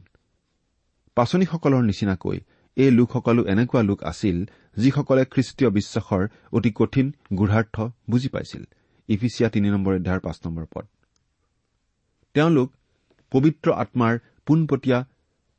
পাচনীসকলৰ 1.17 1.81
নিচিনাকৈ 1.89 2.37
এই 2.77 2.91
লোকসকলো 2.91 3.41
এনেকুৱা 3.53 3.81
লোক 3.89 3.99
আছিল 4.03 4.37
যিসকলে 4.77 5.23
খ্ৰীষ্টীয় 5.33 5.69
বিশ্বাসৰ 5.77 6.23
অতি 6.53 6.71
কঠিন 6.79 7.07
গুঢ়াৰ্থ 7.37 7.75
বুজি 8.09 8.29
পাইছিল। 8.29 8.63
ইফিচিয়া 9.09 9.47
তিনি 9.49 9.67
নম্বৰ 9.69 9.93
অধ্যায়ৰ 9.95 10.21
পাঁচ 10.25 10.37
নম্বৰ 10.45 10.65
পদ। 10.73 10.85
তেওঁলোক 12.35 12.69
পবিত্ৰ 13.31 13.67
আত্মাৰ 13.83 14.13
পোনপটীয়া 14.47 14.99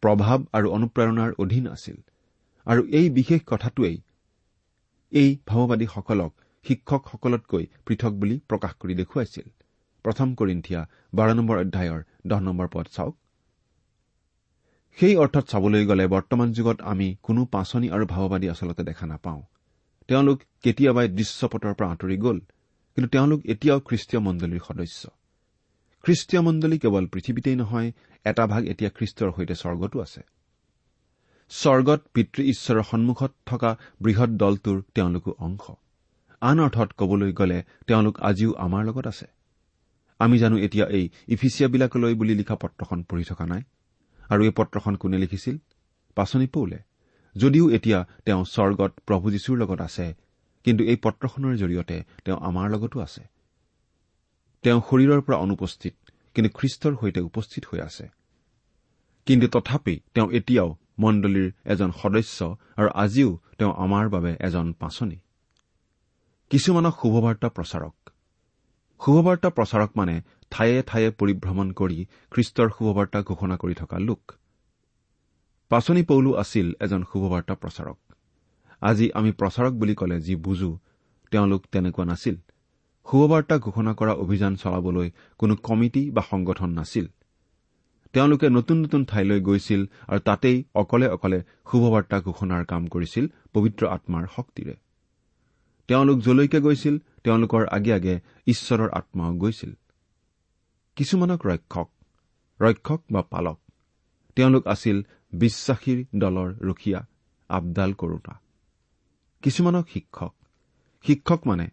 প্ৰভাৱ 0.02 0.38
আৰু 0.56 0.66
অনুপ্ৰেৰণাৰ 0.76 1.30
অধীন 1.42 1.64
আছিল। 1.66 1.96
আৰু 2.66 2.82
এই 2.98 3.06
বিশেষ 3.10 3.40
কথাটোৱেই 3.46 3.96
এই 5.12 5.30
ভাৱবাদীসকলক 5.46 6.32
শিক্ষকসকলতকৈ 6.66 7.64
পৃথক 7.86 8.12
বুলি 8.12 8.36
প্ৰকাশ 8.48 8.72
কৰি 8.80 8.94
দেখুৱাইছিল। 8.94 9.46
প্ৰথম 10.04 10.28
কৰিন্ঠিয়া 10.34 10.80
বাৰ 11.14 11.28
নম্বৰ 11.34 11.56
অধ্যায়ৰ 11.58 12.00
দহ 12.26 12.40
নম্বৰ 12.40 12.68
পদ 12.68 12.86
চাওক। 12.92 13.14
সেই 14.98 15.14
অৰ্থত 15.16 15.44
চাবলৈ 15.46 15.84
গ'লে 15.86 16.06
বৰ্তমান 16.06 16.52
যুগত 16.52 16.78
আমি 16.82 17.08
কোনো 17.22 17.44
পাচনি 17.44 17.86
আৰু 17.90 18.04
ভাৱবাদী 18.06 18.46
আচলতে 18.48 18.82
দেখা 18.84 19.06
নাপাওঁ। 19.06 19.42
তেওঁলোক 20.08 20.38
কেতিয়াবাই 20.62 21.06
দৃশ্যপটৰ 21.08 21.74
পৰা 21.74 21.88
আঁতৰি 21.90 22.16
গ'ল 22.16 22.38
কিন্তু 22.96 23.08
তেওঁলোক 23.08 23.40
এতিয়াও 23.46 23.80
খ্ৰীষ্টীয় 23.80 24.20
মণ্ডলীৰ 24.20 24.62
সদস্য। 24.66 25.02
খ্ৰীষ্টীয় 26.04 26.42
মণ্ডলী 26.42 26.76
কেৱল 26.78 27.04
পৃথিৱীতেই 27.06 27.56
নহয় 27.56 27.88
এটা 28.24 28.44
ভাগ 28.46 28.62
এতিয়া 28.72 28.90
খ্ৰীষ্টৰ 28.90 29.30
সৈতে 29.36 29.54
স্বৰ্গতো 29.54 29.96
আছে। 30.00 30.22
স্বৰ্গত 31.50 32.00
পিতৃ 32.14 32.42
ঈশ্বৰৰ 32.42 32.82
সন্মুখত 32.82 33.32
থকা 33.46 33.76
বৃহৎ 34.02 34.28
দলটোৰ 34.28 34.82
তেওঁলোকো 34.94 35.34
অংশ। 35.38 35.70
আন 36.40 36.60
অৰ্থত 36.60 36.92
কবলৈ 36.96 37.32
গ'লে 37.32 37.62
তেওঁলোক 37.86 38.20
আজিও 38.20 38.52
আমাৰ 38.52 38.84
লগত 38.84 39.06
আছে। 39.06 39.26
আমি 40.18 40.38
জানো 40.38 40.56
এতিয়া 40.58 40.86
এই 40.86 41.08
ইফিচিয়াবিলাকলৈ 41.28 42.14
বুলি 42.14 42.34
লিখা 42.34 42.56
পত্ৰখন 42.56 43.02
পঢ়ি 43.02 43.24
থকা 43.24 43.46
নাই। 43.46 43.62
আৰু 44.28 44.44
এই 44.44 44.50
পত্ৰখন 44.50 44.96
কোনে 44.96 45.18
লিখিছিল? 45.18 45.56
পাচনি 46.14 46.46
পৌলে। 46.46 46.78
যদিও 47.36 47.70
এতিয়া 47.70 48.06
তেওঁ 48.24 48.44
স্বৰ্গত 48.44 48.92
প্ৰভু 49.06 49.30
যীশুৰ 49.30 49.58
লগত 49.58 49.80
আছে 49.80 50.14
কিন্তু 50.64 50.84
এই 50.84 50.96
পত্ৰখনৰ 50.96 51.56
জৰিয়তে 51.56 52.04
তেওঁ 52.24 52.38
আমাৰ 52.38 52.70
লগতো 52.70 53.00
আছে। 53.00 53.22
তেওঁ 54.62 54.80
শৰীৰৰ 54.90 55.20
পৰা 55.20 55.36
অনুপস্থিত 55.36 55.94
কিন্তু 56.34 56.58
খ্ৰীষ্টৰ 56.58 56.96
সৈতে 57.00 57.20
উপস্থিত 57.20 57.64
হৈ 57.72 57.80
আছে। 57.80 58.08
কিন্তু 59.26 59.46
তথাপি 59.48 60.00
তেওঁ 60.14 60.30
এতিয়াও 60.32 60.76
মণ্ডলীৰ 61.02 61.48
এজন 61.64 61.90
সদস্য 62.00 62.38
আৰু 62.76 62.88
আজিও 62.94 63.30
তেওঁ 63.58 63.72
আমাৰ 63.84 64.04
বাবে 64.08 64.32
এজন 64.40 64.66
পাচনি। 64.72 65.18
কিছুমানক 66.50 66.94
শুভবাৰ্তা 67.02 67.48
প্ৰচাৰক। 67.56 67.94
শুভবাৰ্তা 69.00 69.48
প্ৰচাৰক 69.50 69.90
মানে 69.96 70.14
ঠায়ে 70.52 70.78
ঠায়ে 70.86 71.10
পৰিভ্ৰমণ 71.10 71.68
কৰি 71.72 71.98
খ্ৰীষ্টৰ 72.30 72.68
শুভবাৰ্তা 72.76 73.18
ঘোষণা 73.22 73.56
কৰি 73.56 73.74
থকা 73.74 73.98
লোক। 73.98 74.22
পাচনি 75.70 76.02
পৌলো 76.02 76.30
আছিল 76.34 76.66
এজন 76.80 77.02
শুভবাৰ্তা 77.12 77.54
প্ৰচাৰক। 77.54 77.98
আজি 78.82 79.06
আমি 79.14 79.30
প্ৰচাৰক 79.32 79.72
বুলি 79.72 79.94
ক'লে 79.94 80.16
যি 80.20 80.34
বুজো 80.36 80.70
তেওঁলোক 81.32 81.62
তেনেকুৱা 81.72 82.04
নাছিল। 82.04 82.36
শুভবাৰ্তা 83.06 83.56
ঘোষণা 83.58 83.92
কৰা 83.94 84.12
অভিযান 84.14 84.52
চলাবলৈ 84.56 85.08
কোনো 85.38 85.54
কমিটি 85.62 86.02
বা 86.10 86.22
সংগঠন 86.30 86.70
নাছিল। 86.70 87.06
তেওঁলোকে 88.14 88.46
নতুন 88.48 88.76
নতুন 88.82 89.02
ঠাইলৈ 89.04 89.40
গৈছিল 89.40 89.82
আৰু 90.08 90.20
তাতেই 90.20 90.56
অকলে 90.74 91.06
অকলে 91.08 91.38
শুভবাৰ্তা 91.70 92.16
ঘোষণাৰ 92.20 92.62
কাম 92.64 92.82
কৰিছিল 92.86 93.24
পবিত্ৰ 93.54 93.82
আত্মাৰ 93.86 94.24
শক্তিৰে। 94.36 94.74
তেওঁলোক 95.88 96.18
যলৈকে 96.18 96.58
গৈছিল 96.60 96.94
তেওঁলোকৰ 97.24 97.62
আগে 97.66 97.92
আগে 97.92 98.14
ঈশ্বৰৰ 98.46 98.90
আত্মাও 98.90 99.32
গৈছিল। 99.36 99.72
কিছুমানক 100.96 101.40
ৰক্ষক 101.46 101.88
ৰক্ষক 102.60 103.00
বা 103.12 103.22
পালক। 103.22 103.58
তেওঁলোক 104.36 104.64
আছিল 104.66 104.96
বিশ্বাসীৰ 105.32 105.98
দলৰ 106.14 106.48
ৰখীয়া 106.68 107.00
আবদাল 107.50 107.90
কৰোতা 107.92 108.34
কিছুমানক 109.42 109.84
শিক্ষক 109.88 110.32
শিক্ষক 111.04 111.40
মানে 111.46 111.66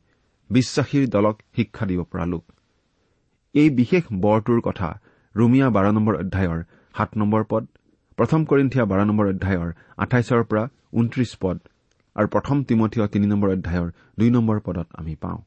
বিশ্বাসীৰ 0.50 1.06
দলক 1.10 1.36
শিক্ষা 1.56 1.86
দিব 1.86 2.02
পৰা 2.04 2.26
লোক। 2.26 2.46
এই 3.56 3.70
বিশেষ 3.70 4.04
বৰটোৰ 4.22 4.60
কথা 4.62 4.90
ৰুমিয়া 5.40 5.68
বাৰ 5.76 5.86
নম্বৰ 5.98 6.16
অধ্যায়ৰ 6.24 6.60
সাত 6.98 7.10
নম্বৰ 7.22 7.44
পদ 7.52 7.64
প্ৰথম 8.18 8.42
কৰিন্ঠিয়া 8.52 8.86
বাৰ 8.92 9.00
নম্বৰ 9.10 9.26
অধ্যায়ৰ 9.34 9.70
আঠাইছৰ 10.04 10.42
পৰা 10.50 10.64
ঊনত্ৰিশ 11.00 11.32
পদ 11.42 11.58
আৰু 12.16 12.28
প্ৰথম 12.36 12.58
তিমঠীয় 12.70 13.06
তিনি 13.14 13.26
নম্বৰ 13.28 13.50
অধ্যায়ৰ 13.56 13.90
দুই 14.20 14.30
নম্বৰ 14.36 14.58
পদত 14.66 14.88
আমি 15.00 15.14
পাওঁ। 15.16 15.40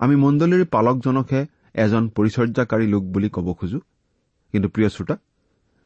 আমি 0.00 0.14
মণ্ডলীৰ 0.16 0.64
পালকজনকহে 0.74 1.40
এজন 1.74 2.04
পৰিচৰ্যাকাৰী 2.16 2.86
লোক 2.86 3.02
বুলি 3.14 3.28
ক'ব 3.28 3.46
খোজো। 3.60 3.80
কিন্তু 4.54 4.68
প্ৰিয় 4.68 4.88
শ্ৰোতা 4.88 5.16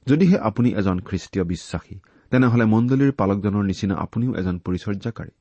যদিহে 0.07 0.37
আপুনি 0.39 0.69
এজন 0.81 0.97
খ্ৰীষ্টীয় 1.01 1.45
বিশ্বাসী 1.45 1.97
তেনেহলে 2.33 2.65
মণ্ডলীৰ 2.65 3.13
পালকজনৰ 3.13 3.65
নিচিনা 3.71 3.95
আপুনিও 4.05 4.33
এজন 4.41 4.57
পৰিচৰ্যাকাৰী। 4.59 5.33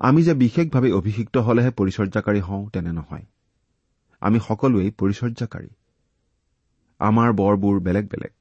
আমি 0.00 0.20
যে 0.22 0.34
বিশেষভাৱে 0.34 0.90
অভিষিক্ত 0.92 1.34
হলেহে 1.46 1.70
পৰিচৰ্যাকাৰী 1.78 2.40
হওঁ 2.40 2.62
তেনে 2.72 2.92
নহয়। 2.92 3.24
আমি 4.22 4.38
সকলোৱেই 4.38 4.90
পৰিচৰ্যাকাৰী 4.98 5.70
আমাৰ 7.00 7.28
বৰবোৰ 7.32 7.80
বেলেগ 7.80 8.08
বেলেগ। 8.08 8.32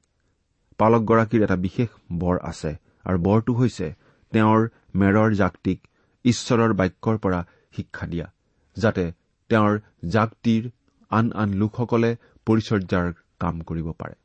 পালকগৰাকীৰ 0.80 1.44
এটা 1.44 1.56
বিশেষ 1.56 1.90
বৰ 2.18 2.38
আছে 2.44 2.72
আৰু 3.06 3.18
বৰটো 3.20 3.54
হৈছে 3.54 3.88
তেওঁৰ 4.32 4.68
মেৰৰ 4.96 5.30
জাকটিক 5.34 5.80
ঈশ্বৰৰ 6.26 6.74
বাক্যৰ 6.74 7.18
পৰা 7.18 7.40
শিক্ষা 7.78 8.06
দিয়া 8.08 8.28
যাতে 8.78 9.06
তেওঁৰ 9.50 9.80
জাকটিৰ 10.10 10.70
আন 11.12 11.32
আন 11.36 11.54
লোকসকলে 11.54 12.12
পৰিচৰ্যাৰ 12.48 13.08
কাম 13.40 13.62
কৰিব 13.62 13.88
পাৰে। 13.92 14.16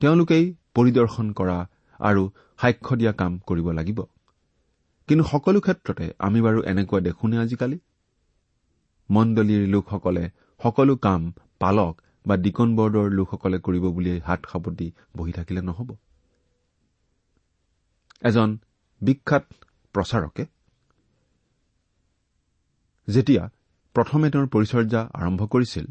তেওঁলোকেই 0.00 0.44
পৰিদৰ্শন 0.74 1.32
কৰা 1.32 1.58
আৰু 2.00 2.22
সাক্ষ্য 2.58 2.96
দিয়া 2.96 3.12
কাম 3.12 3.38
কৰিব 3.46 3.68
লাগিব। 3.70 4.00
কিন্তু 5.08 5.24
সকলো 5.24 5.60
ক্ষেত্ৰতে 5.60 6.06
আমি 6.18 6.40
বাৰু 6.40 6.58
এনেকুৱা 6.62 7.00
দেখোনে 7.00 7.36
আজিকালি? 7.38 7.78
মণ্ডলীৰ 9.10 9.62
লোকসকলে 9.68 10.24
সকলো 10.60 10.94
কাম 10.96 11.22
পালক 11.58 11.94
বা 12.26 12.34
ডিকন 12.36 12.68
বৰ্ডৰ 12.76 13.08
লোকসকলে 13.10 13.58
কৰিব 13.58 13.84
বুলিয়েই 13.96 14.20
হাত 14.20 14.40
সাৱটি 14.52 14.86
বহি 15.16 15.32
থাকিলে 15.32 15.60
নহ'ব। 15.60 15.90
এজন 18.22 18.50
বিখ্যাত 19.00 19.44
প্ৰচাৰকে 19.94 20.44
যেতিয়া 23.08 23.44
প্ৰথমে 23.94 24.26
তেওঁৰ 24.30 24.46
পৰিচৰ্যা 24.46 25.00
আৰম্ভ 25.14 25.40
কৰিছিল 25.46 25.86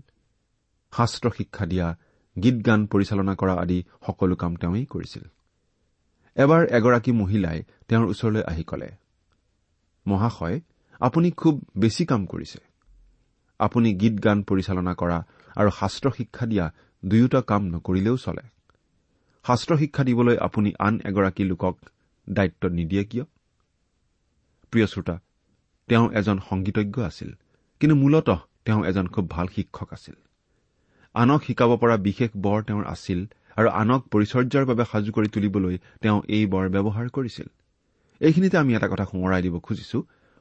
শাস্ত্ৰ 0.93 1.27
শিক্ষা 1.38 1.65
দিয়া 1.65 1.88
গীত 2.36 2.58
গান 2.67 2.80
পৰিচালনা 2.86 3.34
কৰা 3.36 3.53
আদি 3.53 3.80
সকলো 4.06 4.36
কাম 4.36 4.56
তেওঁই 4.56 4.86
কৰিছিল। 4.86 5.23
এবাৰ 6.38 6.62
এগৰাকী 6.77 7.12
মহিলাই 7.12 7.58
তেওঁৰ 7.88 8.06
ওচৰলৈ 8.08 8.41
আহি 8.51 8.63
কলে 8.63 8.89
মহাশয় 10.06 10.58
আপুনি 11.01 11.32
খুব 11.32 11.56
বেছি 11.77 12.03
কাম 12.06 12.25
কৰিছে। 12.25 12.60
আপুনি 13.60 13.89
গীত 13.93 14.15
গান 14.26 14.38
পৰিচালনা 14.43 14.93
কৰা 14.93 15.17
আৰু 15.56 15.70
শাস্ত্ৰ 15.80 16.08
শিক্ষা 16.17 16.46
দিয়া 16.46 16.65
দুয়োটা 17.04 17.39
কাম 17.41 17.62
নকৰিলেও 17.74 18.17
চলে। 18.17 18.43
শাস্ত্ৰ 19.46 19.72
শিক্ষা 19.78 20.04
দিবলৈ 20.04 20.36
আপুনি 20.38 20.70
আন 20.80 20.93
এগৰাকী 21.10 21.43
লোকক 21.43 21.76
দায়িত্ব 22.28 22.63
নিদিয়ে 22.78 23.04
কিয়? 23.04 23.26
প্ৰিয় 24.74 24.88
শ্ৰোতা 24.88 25.15
তেওঁ 25.89 26.06
এজন 26.12 26.38
সংগীতজ্ঞ 26.50 26.96
আছিল 27.04 27.30
কিন্তু 27.82 27.96
মূলতঃ 27.96 28.39
তেওঁ 28.65 28.82
এজন 28.86 29.06
খুব 29.08 29.26
ভাল 29.30 29.48
শিক্ষক 29.48 29.89
আছিল। 29.93 30.15
আনক 31.15 31.41
শিকাব 31.43 31.72
পৰা 31.82 31.96
বিশেষ 31.98 32.30
বৰ 32.36 32.60
তেওঁৰ 32.63 32.86
আছিল 32.86 33.20
আৰু 33.58 33.67
আনক 33.82 34.02
পৰিচৰ্যাৰ 34.12 34.65
বাবে 34.65 34.84
সাজু 34.91 35.12
কৰি 35.12 35.28
তুলিবলৈ 35.28 35.76
তেওঁ 36.02 36.20
এই 36.36 36.43
বৰ 36.54 36.65
ব্যৱহাৰ 36.76 37.08
কৰিছিল। 37.10 37.48
এইখিনিতে 38.22 38.58
আমি 38.58 38.72
এটা 38.76 38.88
কথা 38.88 39.06
সোঁৱৰাই 39.12 39.41
দিব 39.41 39.56
খুজিছো। 39.60 39.98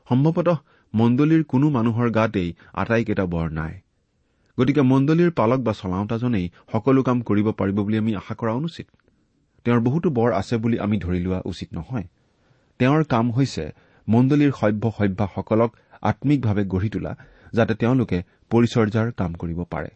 সম্ভৱতঃ 0.08 0.56
মণ্ডলীৰ 0.94 1.42
কোনো 1.44 1.66
মানুহৰ 1.70 2.10
গাতেই 2.10 2.54
আটাইকেইটা 2.72 3.24
বৰ 3.26 3.50
নাই। 3.50 3.74
গতিকে 4.58 4.82
মণ্ডলীৰ 4.82 5.30
পালক 5.30 5.60
বা 5.60 5.72
চলাওঁতাজনেই 5.72 6.50
সকলো 6.72 7.02
কাম 7.02 7.20
কৰিব 7.20 7.50
পাৰিব 7.50 7.76
বুলি 7.80 7.96
আমি 7.98 8.14
আশা 8.16 8.34
কৰা 8.34 8.52
অনুচিত। 8.52 8.86
তেওঁৰ 9.64 9.80
বহুতো 9.80 10.10
বৰ 10.10 10.32
আছে 10.32 10.56
বুলি 10.56 10.78
আমি 10.78 10.98
ধৰি 10.98 11.20
লোৱা 11.20 11.40
উচিত 11.44 11.68
নহয়। 11.72 12.06
তেওঁৰ 12.78 13.04
কাম 13.04 13.32
হৈছে 13.32 13.64
মণ্ডলীৰ 14.08 14.52
সভ্য 14.52 14.90
সভ্যাসকলক 14.98 15.70
আম্মিকভাৱে 16.02 16.64
গঢ়ি 16.64 16.88
তোলা 16.88 17.12
যাতে 17.52 17.74
তেওঁলোকে 17.74 18.18
পৰিচৰ্যাৰ 18.50 19.12
কাম 19.12 19.32
কৰিব 19.32 19.64
পাৰে। 19.70 19.90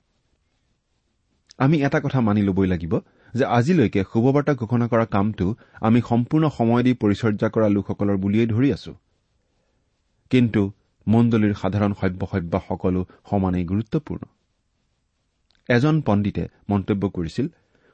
আমি 1.59 1.83
এটা 1.83 2.00
কথা 2.00 2.20
মানি 2.20 2.42
ল'বই 2.42 2.66
লাগিব 2.66 2.98
যে 3.35 3.44
আজিলৈকে 3.44 4.05
শুভবাৰ্তা 4.12 4.55
ঘোষণা 4.55 4.87
কৰা 4.88 5.05
কামটো 5.05 5.46
আমি 5.81 6.00
সম্পূৰ্ণ 6.09 6.48
সময় 6.48 6.83
দি 6.83 6.92
পৰিচৰ্যা 6.94 7.48
কৰা 7.48 7.68
লোকসকলৰ 7.68 8.16
বুলিয়েই 8.16 8.46
ধৰি 8.46 8.72
আছো। 8.72 8.92
কিন্তু 10.31 10.72
মণ্ডলীৰ 11.06 11.54
সাধাৰণ 11.54 11.92
সভ্য 12.00 12.22
সভ্যাসকলো 12.32 13.00
সমানেই 13.30 13.64
গুৰুত্বপূৰ্ণ। 13.64 14.22
এজন 15.68 15.96
পণ্ডিতে 16.00 16.44
মন্তব্য 16.68 17.02
কৰিছিল 17.08 17.46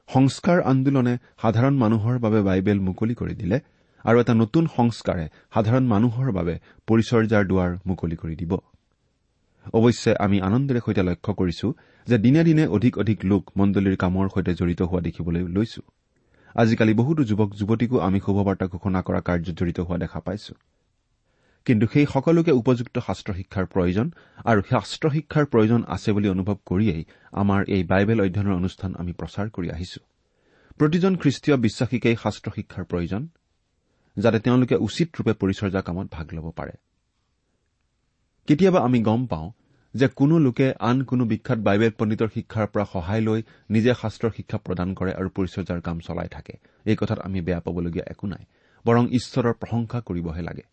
সংস্কাৰ 0.09 0.57
আন্দোলনে 0.61 1.13
সাধাৰণ 1.41 1.73
মানুহৰ 1.77 2.15
বাবে 2.19 2.39
বাইবেল 2.41 2.79
মুকলি 2.79 3.13
কৰি 3.13 3.35
দিলে 3.35 3.57
আৰু 4.05 4.17
এটা 4.19 4.33
নতুন 4.33 4.63
সংস্কাৰে 4.77 5.25
সাধাৰণ 5.53 5.83
মানুহৰ 5.87 6.27
বাবে 6.31 6.55
পৰিচৰ্যাৰ 6.87 7.43
দুৱাৰ 7.45 7.71
মুকলি 7.85 8.15
কৰি 8.15 8.35
দিব। 8.35 8.51
অৱশ্যে 9.73 10.11
আমি 10.15 10.37
আনন্দেৰে 10.41 10.79
সৈতে 10.85 11.03
লক্ষ্য 11.03 11.31
কৰিছো 11.33 11.67
যে 12.07 12.17
দিনে 12.17 12.41
দিনে 12.43 12.63
অধিক 12.67 12.93
অধিক 12.97 13.19
লোক 13.25 13.43
মণ্ডলীৰ 13.57 13.95
কামৰ 13.95 14.25
সৈতে 14.33 14.51
জড়িত 14.53 14.81
হোৱা 14.81 15.01
দেখিবলৈ 15.01 15.43
লৈছো। 15.47 15.81
আজিকালি 16.55 16.93
বহুতো 16.93 17.21
যুৱক 17.23 17.49
যুৱতীকো 17.59 17.97
আমি 17.99 18.19
শুভবাৰ্তা 18.19 18.65
ঘোষণা 18.67 18.99
কৰা 19.01 19.19
কাৰ্যত 19.27 19.55
জড়িত 19.59 19.79
হোৱা 19.79 19.97
দেখা 19.97 20.19
পাইছো। 20.19 20.53
কিন্তু 21.67 21.85
সেই 21.93 22.05
সকলোকে 22.13 22.51
উপযুক্ত 22.61 22.95
শাস্ত্ৰ 23.07 23.31
শিক্ষাৰ 23.39 23.65
প্ৰয়োজন 23.73 24.07
আৰু 24.51 24.61
শাস্ত্ৰ 24.71 25.05
শিক্ষাৰ 25.15 25.45
প্ৰয়োজন 25.53 25.81
আছে 25.95 26.09
বুলি 26.15 26.27
অনুভৱ 26.35 26.57
কৰিয়েই 26.69 27.03
আমাৰ 27.41 27.61
এই 27.75 27.83
বাইবেল 27.91 28.19
অধ্যয়নৰ 28.25 28.55
অনুষ্ঠান 28.61 28.91
আমি 29.01 29.11
প্ৰচাৰ 29.19 29.47
কৰি 29.55 29.67
আহিছো। 29.75 29.99
প্ৰতিজন 30.79 31.13
খ্ৰীষ্টীয় 31.21 31.55
বিশ্বাসীকেই 31.65 32.15
শাস্ত্ৰ 32.23 32.47
শিক্ষাৰ 32.57 32.85
প্ৰয়োজন 32.91 33.21
যাতে 34.17 34.37
তেওঁলোকে 34.39 34.75
উচিত 34.87 35.07
ৰূপে 35.17 35.33
পৰিচৰ্যা 35.41 35.81
কামত 35.87 36.07
ভাগ 36.15 36.27
ল'ব 36.35 36.47
পাৰে। 36.59 36.73
কেতিয়াবা 38.47 38.79
আমি 38.87 38.99
গম 39.09 39.21
পাওঁ 39.31 39.47
যে 39.93 40.07
কোনো 40.19 40.35
লোকে 40.45 40.67
আন 40.89 40.97
কোনো 41.09 41.23
বিখ্যাত 41.31 41.59
বাইবেল 41.67 41.91
পণ্ডিতৰ 41.99 42.29
শিক্ষাৰ 42.35 42.67
পৰা 42.73 42.85
সহায় 42.93 43.23
লৈ 43.27 43.39
নিজে 43.69 43.91
শাস্ত্ৰৰ 44.01 44.31
শিক্ষা 44.37 44.57
প্ৰদান 44.65 44.89
কৰে 44.99 45.11
আৰু 45.19 45.29
পৰিচৰ্যাৰ 45.37 45.79
কাম 45.87 45.97
চলাই 46.07 46.29
থাকে। 46.35 46.53
এই 46.85 46.95
কথাত 47.01 47.19
আমি 47.27 47.39
বেয়া 47.47 47.61
পাবলগীয়া 47.65 48.05
একো 48.13 48.25
নাই 48.33 48.43
বৰং 48.85 49.03
ঈশ্বৰৰ 49.19 49.55
প্ৰশংসা 49.61 49.99
কৰিবহে 50.07 50.43
লাগে। 50.49 50.65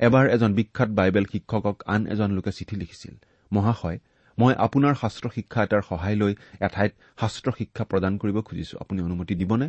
এবাৰ 0.00 0.24
এজন 0.30 0.50
বিখ্যাত 0.54 0.90
বাইবেল 0.98 1.24
শিক্ষকক 1.32 1.76
আন 1.86 2.02
এজন 2.06 2.30
লোকে 2.36 2.52
চিঠি 2.52 2.74
লিখিছিল। 2.76 3.14
মহাশয় 3.52 3.98
মই 4.38 4.52
আপোনাৰ 4.66 4.94
শাস্ত্ৰ 4.94 5.26
শিক্ষা 5.34 5.60
এটাৰ 5.66 5.82
সহায় 5.88 6.16
লৈ 6.22 6.32
এঠাইত 6.66 6.92
শাস্ত্ৰ 7.20 7.48
শিক্ষা 7.58 7.84
প্ৰদান 7.90 8.12
কৰিব 8.22 8.36
খুজিছো। 8.40 8.74
আপুনি 8.82 8.98
অনুমতি 9.02 9.34
দিবনে? 9.34 9.66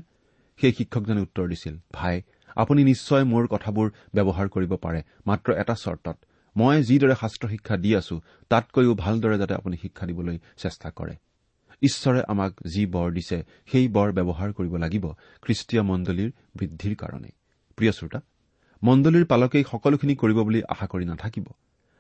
সেই 0.59 0.73
শিক্ষকজনে 0.77 1.21
উত্তৰ 1.21 1.45
দিছিল 1.47 1.75
ভাই 1.93 2.15
আপুনি 2.55 2.81
নিশ্চয় 2.83 3.23
মোৰ 3.23 3.43
কথাবোৰ 3.47 3.87
ব্যৱহাৰ 4.15 4.47
কৰিব 4.55 4.71
পাৰে 4.85 5.01
মাত্ৰ 5.27 5.49
এটা 5.61 5.75
চৰ্তত। 5.85 6.17
মই 6.55 6.75
যিদৰে 6.83 7.15
শাস্ত্ৰ 7.21 7.45
শিক্ষা 7.49 7.75
দি 7.83 7.89
আছো 7.95 8.15
তাতকৈও 8.51 8.93
ভালদৰে 9.03 9.37
যাতে 9.37 9.53
আপুনি 9.53 9.75
শিক্ষা 9.81 10.05
দিবলৈ 10.09 10.37
চেষ্টা 10.57 10.89
কৰে। 10.89 11.15
ঈশ্বৰে 11.81 12.21
আমাক 12.27 12.51
যি 12.67 12.83
বৰ 12.85 13.07
দিছে 13.17 13.37
সেই 13.71 13.87
বৰ 13.95 14.09
ব্যৱহাৰ 14.17 14.49
কৰিব 14.57 14.73
লাগিব 14.83 15.05
খ্ৰীষ্টীয় 15.43 15.83
মণ্ডলীৰ 15.89 16.29
বৃদ্ধিৰ 16.57 16.93
কাৰণে। 16.95 17.29
প্ৰিয় 17.77 17.91
শ্ৰোতা 17.91 18.19
মণ্ডলীৰ 18.83 19.25
পালকেই 19.25 19.63
সকলোখিনি 19.71 20.13
কৰিব 20.15 20.37
বুলি 20.39 20.59
আশা 20.63 20.85
কৰি 20.87 21.05
নাথাকিব। 21.05 21.47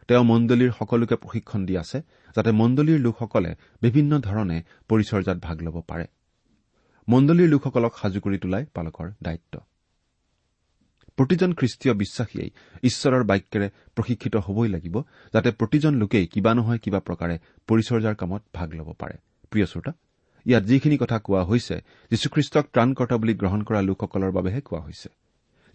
তেওঁ 0.07 0.23
মণ্ডলীৰ 0.23 0.71
সকলোকে 0.79 1.15
প্ৰশিক্ষণ 1.15 1.61
দি 1.65 1.73
আছে 1.77 1.97
যাতে 2.35 2.51
মণ্ডলীৰ 2.51 2.99
লোকসকলে 2.99 3.51
বিভিন্ন 3.81 4.11
ধৰণে 4.19 4.57
পৰিচৰ্যাত 4.89 5.37
ভাগ 5.37 5.57
ল'ব 5.61 5.77
পাৰে। 5.87 6.05
মণ্ডলীৰ 7.07 7.49
লোকসকলক 7.49 7.93
সাজু 8.01 8.19
কৰি 8.19 8.37
তোলাই 8.37 8.63
পালকৰ 8.73 9.07
দায়িত্ব। 9.23 9.53
প্ৰতিজন 11.17 11.51
খ্ৰীষ্টীয় 11.53 11.93
বিশ্বাসীয়ে 11.93 12.45
ঈশ্বৰৰ 12.83 13.23
বাক্যেৰে 13.23 13.67
প্ৰশিক্ষিত 13.95 14.35
হবই 14.35 14.69
লাগিব 14.69 14.95
যাতে 15.33 15.49
প্ৰতিজন 15.51 15.93
লোকেই 15.95 16.25
কিবা 16.27 16.51
নহয় 16.53 16.79
কিবা 16.83 16.99
প্ৰকাৰে 16.99 17.35
পৰিচৰ্যাৰ 17.67 18.15
কামত 18.15 18.41
ভাগ 18.53 18.69
ল'ব 18.73 18.89
পাৰে। 19.01 19.15
প্ৰিয় 19.51 19.65
শ্ৰোতা 19.65 19.91
ইয়াত 20.45 20.63
যিখিনি 20.63 20.97
কথা 20.97 21.17
কোৱা 21.19 21.41
হৈছে 21.43 21.75
যীশুখ্ৰীষ্টক 22.11 22.65
ত্ৰাণকৰ্তা 22.73 23.15
বুলি 23.17 23.33
গ্ৰহণ 23.33 23.61
কৰা 23.63 23.79
লোকসকলৰ 23.81 24.31
বাবেহে 24.31 24.61
কোৱা 24.61 24.81
হৈছে। 24.81 25.09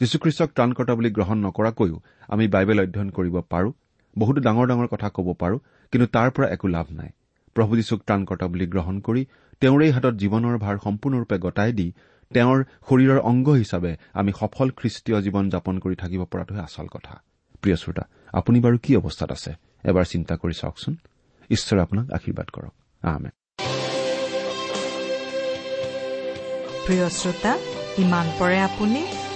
যীশুখ্ৰীষ্টক 0.01 0.49
ত্ৰাণকৰ্তা 0.51 0.95
বুলি 0.95 1.11
গ্ৰহণ 1.11 1.39
নকৰাকৈও 1.39 1.97
আমি 2.29 2.49
বাইবেল 2.49 2.79
অধ্যয়ন 2.81 3.11
কৰিব 3.11 3.41
পাৰো। 3.41 3.73
বহুতো 4.19 4.41
ডাঙৰ 4.41 4.67
ডাঙৰ 4.67 4.87
কথা 4.87 5.09
ক'ব 5.09 5.29
পাৰো 5.39 5.57
কিন্তু 5.91 6.07
তাৰ 6.07 6.31
পৰা 6.31 6.47
একো 6.49 6.69
লাভ 6.69 6.87
নাই। 6.91 7.11
প্ৰভু 7.55 7.77
যীশুক 7.77 8.01
ত্ৰাণকৰ্তা 8.03 8.47
বুলি 8.47 8.67
গ্ৰহণ 8.67 9.01
কৰি 9.01 9.27
তেওঁৰেই 9.61 9.91
হাতত 9.91 10.15
জীৱনৰ 10.15 10.59
ভাৰ 10.59 10.77
সম্পূৰ্ণৰূপে 10.85 11.39
গতাই 11.39 11.73
দি 11.73 11.93
তেওঁৰ 12.35 12.65
শৰীৰৰ 12.89 13.19
অংগ 13.19 13.49
হিচাপে 13.49 13.97
আমি 14.13 14.33
সফল 14.41 14.71
খ্ৰীষ্টীয় 14.71 15.19
জীৱন 15.21 15.45
যাপন 15.51 15.79
কৰি 15.79 15.97
থাকিব 15.97 16.25
পৰাটোহে 16.25 16.61
আচল 16.61 16.87
কথা। 16.87 17.23
প্ৰিয় 17.63 17.77
শ্ৰোতা 17.77 18.05
আপুনি 18.33 18.61
বাৰু 18.61 18.77
কি 18.83 18.97
অৱস্থাত 18.97 19.31
আছে? 19.33 19.53
এবাৰ 19.85 20.05
চিন্তা 20.05 20.35
কৰি 20.37 20.55
চাওকচোন। 20.61 20.97
ঈশ্বৰে 21.51 21.81
আপোনাক 21.83 22.07
আশীৰ্বাদ 22.11 22.49
কৰক। 22.51 22.75
প্ৰিয় 26.87 27.09
শ্ৰোতা 27.09 27.53
ইমান 27.99 28.27
পৰে 28.39 28.59
আপুনি 28.61 29.01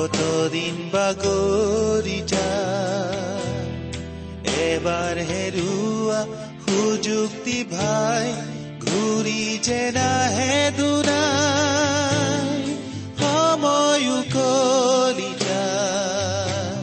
কতদিন 0.00 0.76
বাগৰি 0.92 2.18
যায় 2.32 3.56
এবাৰ 4.66 5.16
হেৰুৱা 5.30 6.20
সুযুক্তি 6.64 7.58
ভাই 7.72 8.26
ঘূৰি 8.84 9.42
যে 9.66 9.82
নাহে 9.96 10.54
দুনাই 10.78 12.60
সময় 13.20 14.04
উকলি 14.16 15.32
যায় 15.44 16.80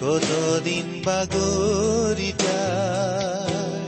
কতদিন 0.00 0.86
বাগৰি 1.06 2.30
যায় 2.44 3.82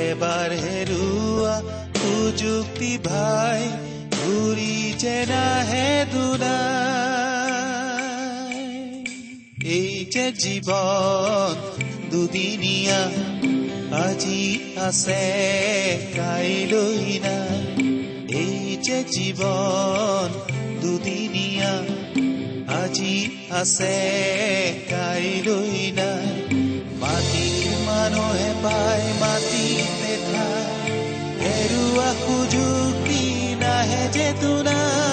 এবাৰ 0.00 0.50
হেৰুৱা 0.64 1.54
সুযুক্তি 1.98 2.92
ভাই 3.04 3.62
ঘূৰি 4.16 4.74
যে 4.98 5.18
নাহে 5.28 5.54
দুনাই 5.74 5.85
এই 10.26 10.32
যে 10.32 10.38
জীৱন 10.44 11.54
দুদিনীয়া 12.10 13.00
আজি 14.04 14.42
আছে 14.86 15.22
কাইলৈ 16.16 17.02
নাই। 17.26 17.60
এই 18.42 18.58
যে 18.82 18.98
জীৱন 19.14 20.28
দুদিনীয়া 20.82 21.72
আজি 22.82 23.16
আছে 23.50 23.96
কাইলৈ 24.90 25.78
নাই। 25.98 26.28
মাটিৰ 27.00 27.66
মানুহে 27.88 28.50
পায় 28.64 29.06
মাটিতে 29.20 30.14
ঠাই 30.26 30.90
হেৰুৱা 31.42 32.10
সুযোগী 32.24 33.26
নাহে 33.62 34.04
যে 34.12 34.28
তোমাৰ 34.42 35.06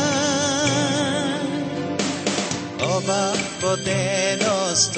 অবাকতে 3.63 3.99
নষ্ট 4.43 4.95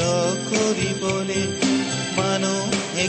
কৰিবলৈ 0.50 1.42
মানুহে 2.18 3.06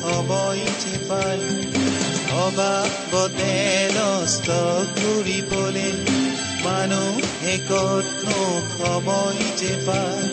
সময় 0.00 0.62
যে 0.82 0.96
পায় 1.08 1.44
অবাকতে 2.44 3.52
নষ্ট 3.96 4.48
কৰিবলৈ 4.96 5.92
মানুহে 6.64 7.54
কতনো 7.68 8.40
সময় 8.76 9.40
যে 9.60 9.72
পায় 9.86 10.24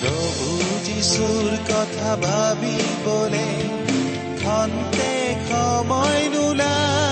প্ৰভু 0.00 0.48
যিচুৰ 0.86 1.50
কথা 1.70 2.10
ভাবিবলে 2.24 3.48
খন্তে 4.42 5.12
সময় 5.50 6.22
নোলায়। 6.34 7.11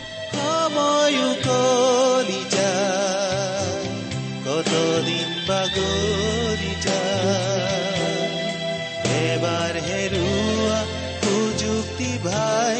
এবাৰ 9.31 9.73
হেৰুৱা 9.87 10.79
সুযুক্তি 11.23 12.11
ভাই 12.23 12.77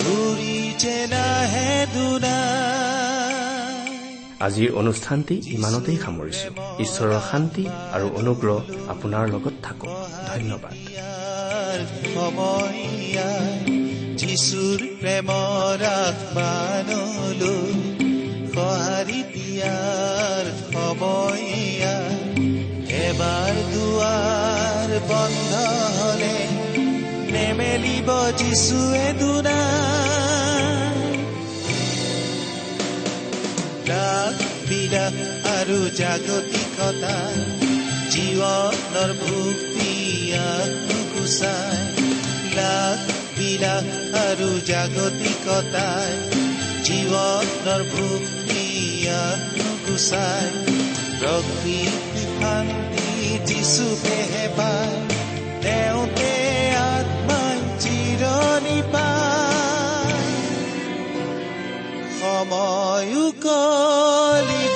ঘূৰি 0.00 0.56
যে 0.78 1.06
নাহে 1.06 1.86
দুনাই 1.94 3.12
আজিৰ 4.40 4.70
অনুষ্ঠানটি 4.72 5.34
ইমানতেই 5.46 5.96
সামৰিছো। 5.96 6.48
ঈশ্বৰৰ 6.82 7.20
শান্তি 7.30 7.64
আৰু 7.92 8.06
অনুগ্ৰহ 8.14 8.58
আপোনাৰ 8.88 9.24
লগত 9.28 9.54
থাকক। 9.62 9.88
ধন্যবাদ। 10.28 10.74
যিচুৰ 14.16 14.78
প্ৰেমৰ 15.00 15.78
আত্মানলৈ 16.02 17.91
সঁহাৰি 18.54 19.20
দিয়াৰ 19.34 20.44
সময় 20.64 21.52
এবাৰ 23.02 23.54
দুৱাৰ 23.68 24.90
বন্ধ 25.10 25.52
হলে 25.98 26.36
নেমেলিব 27.32 28.08
যিচুৱে 28.40 29.06
দুনাই 29.20 30.52
ৰাগ 33.88 34.36
বিলাস 34.68 35.16
আৰু 35.54 35.78
জাগতিকতা 36.00 37.16
জীৱনৰ 38.12 39.10
ভুক্তি 39.22 39.92
গুচাই 41.12 41.80
লাখ 42.54 43.10
বিলাস 43.38 43.88
আৰু 44.20 44.50
জাগতিকতাই 44.66 46.41
জীৱনৰ 46.86 47.82
ভুক্তি 47.90 48.64
গুচাই 49.84 50.46
প্ৰকৃতি 51.20 52.22
শান্তি 52.32 53.08
যিচুকেহে 53.46 54.46
পায় 54.56 54.96
তেওঁতে 55.62 56.32
আত্মাই 56.86 57.58
চিৰণি 57.78 58.78
পায় 58.92 60.20
সময় 62.18 63.12
যায় 63.44 64.71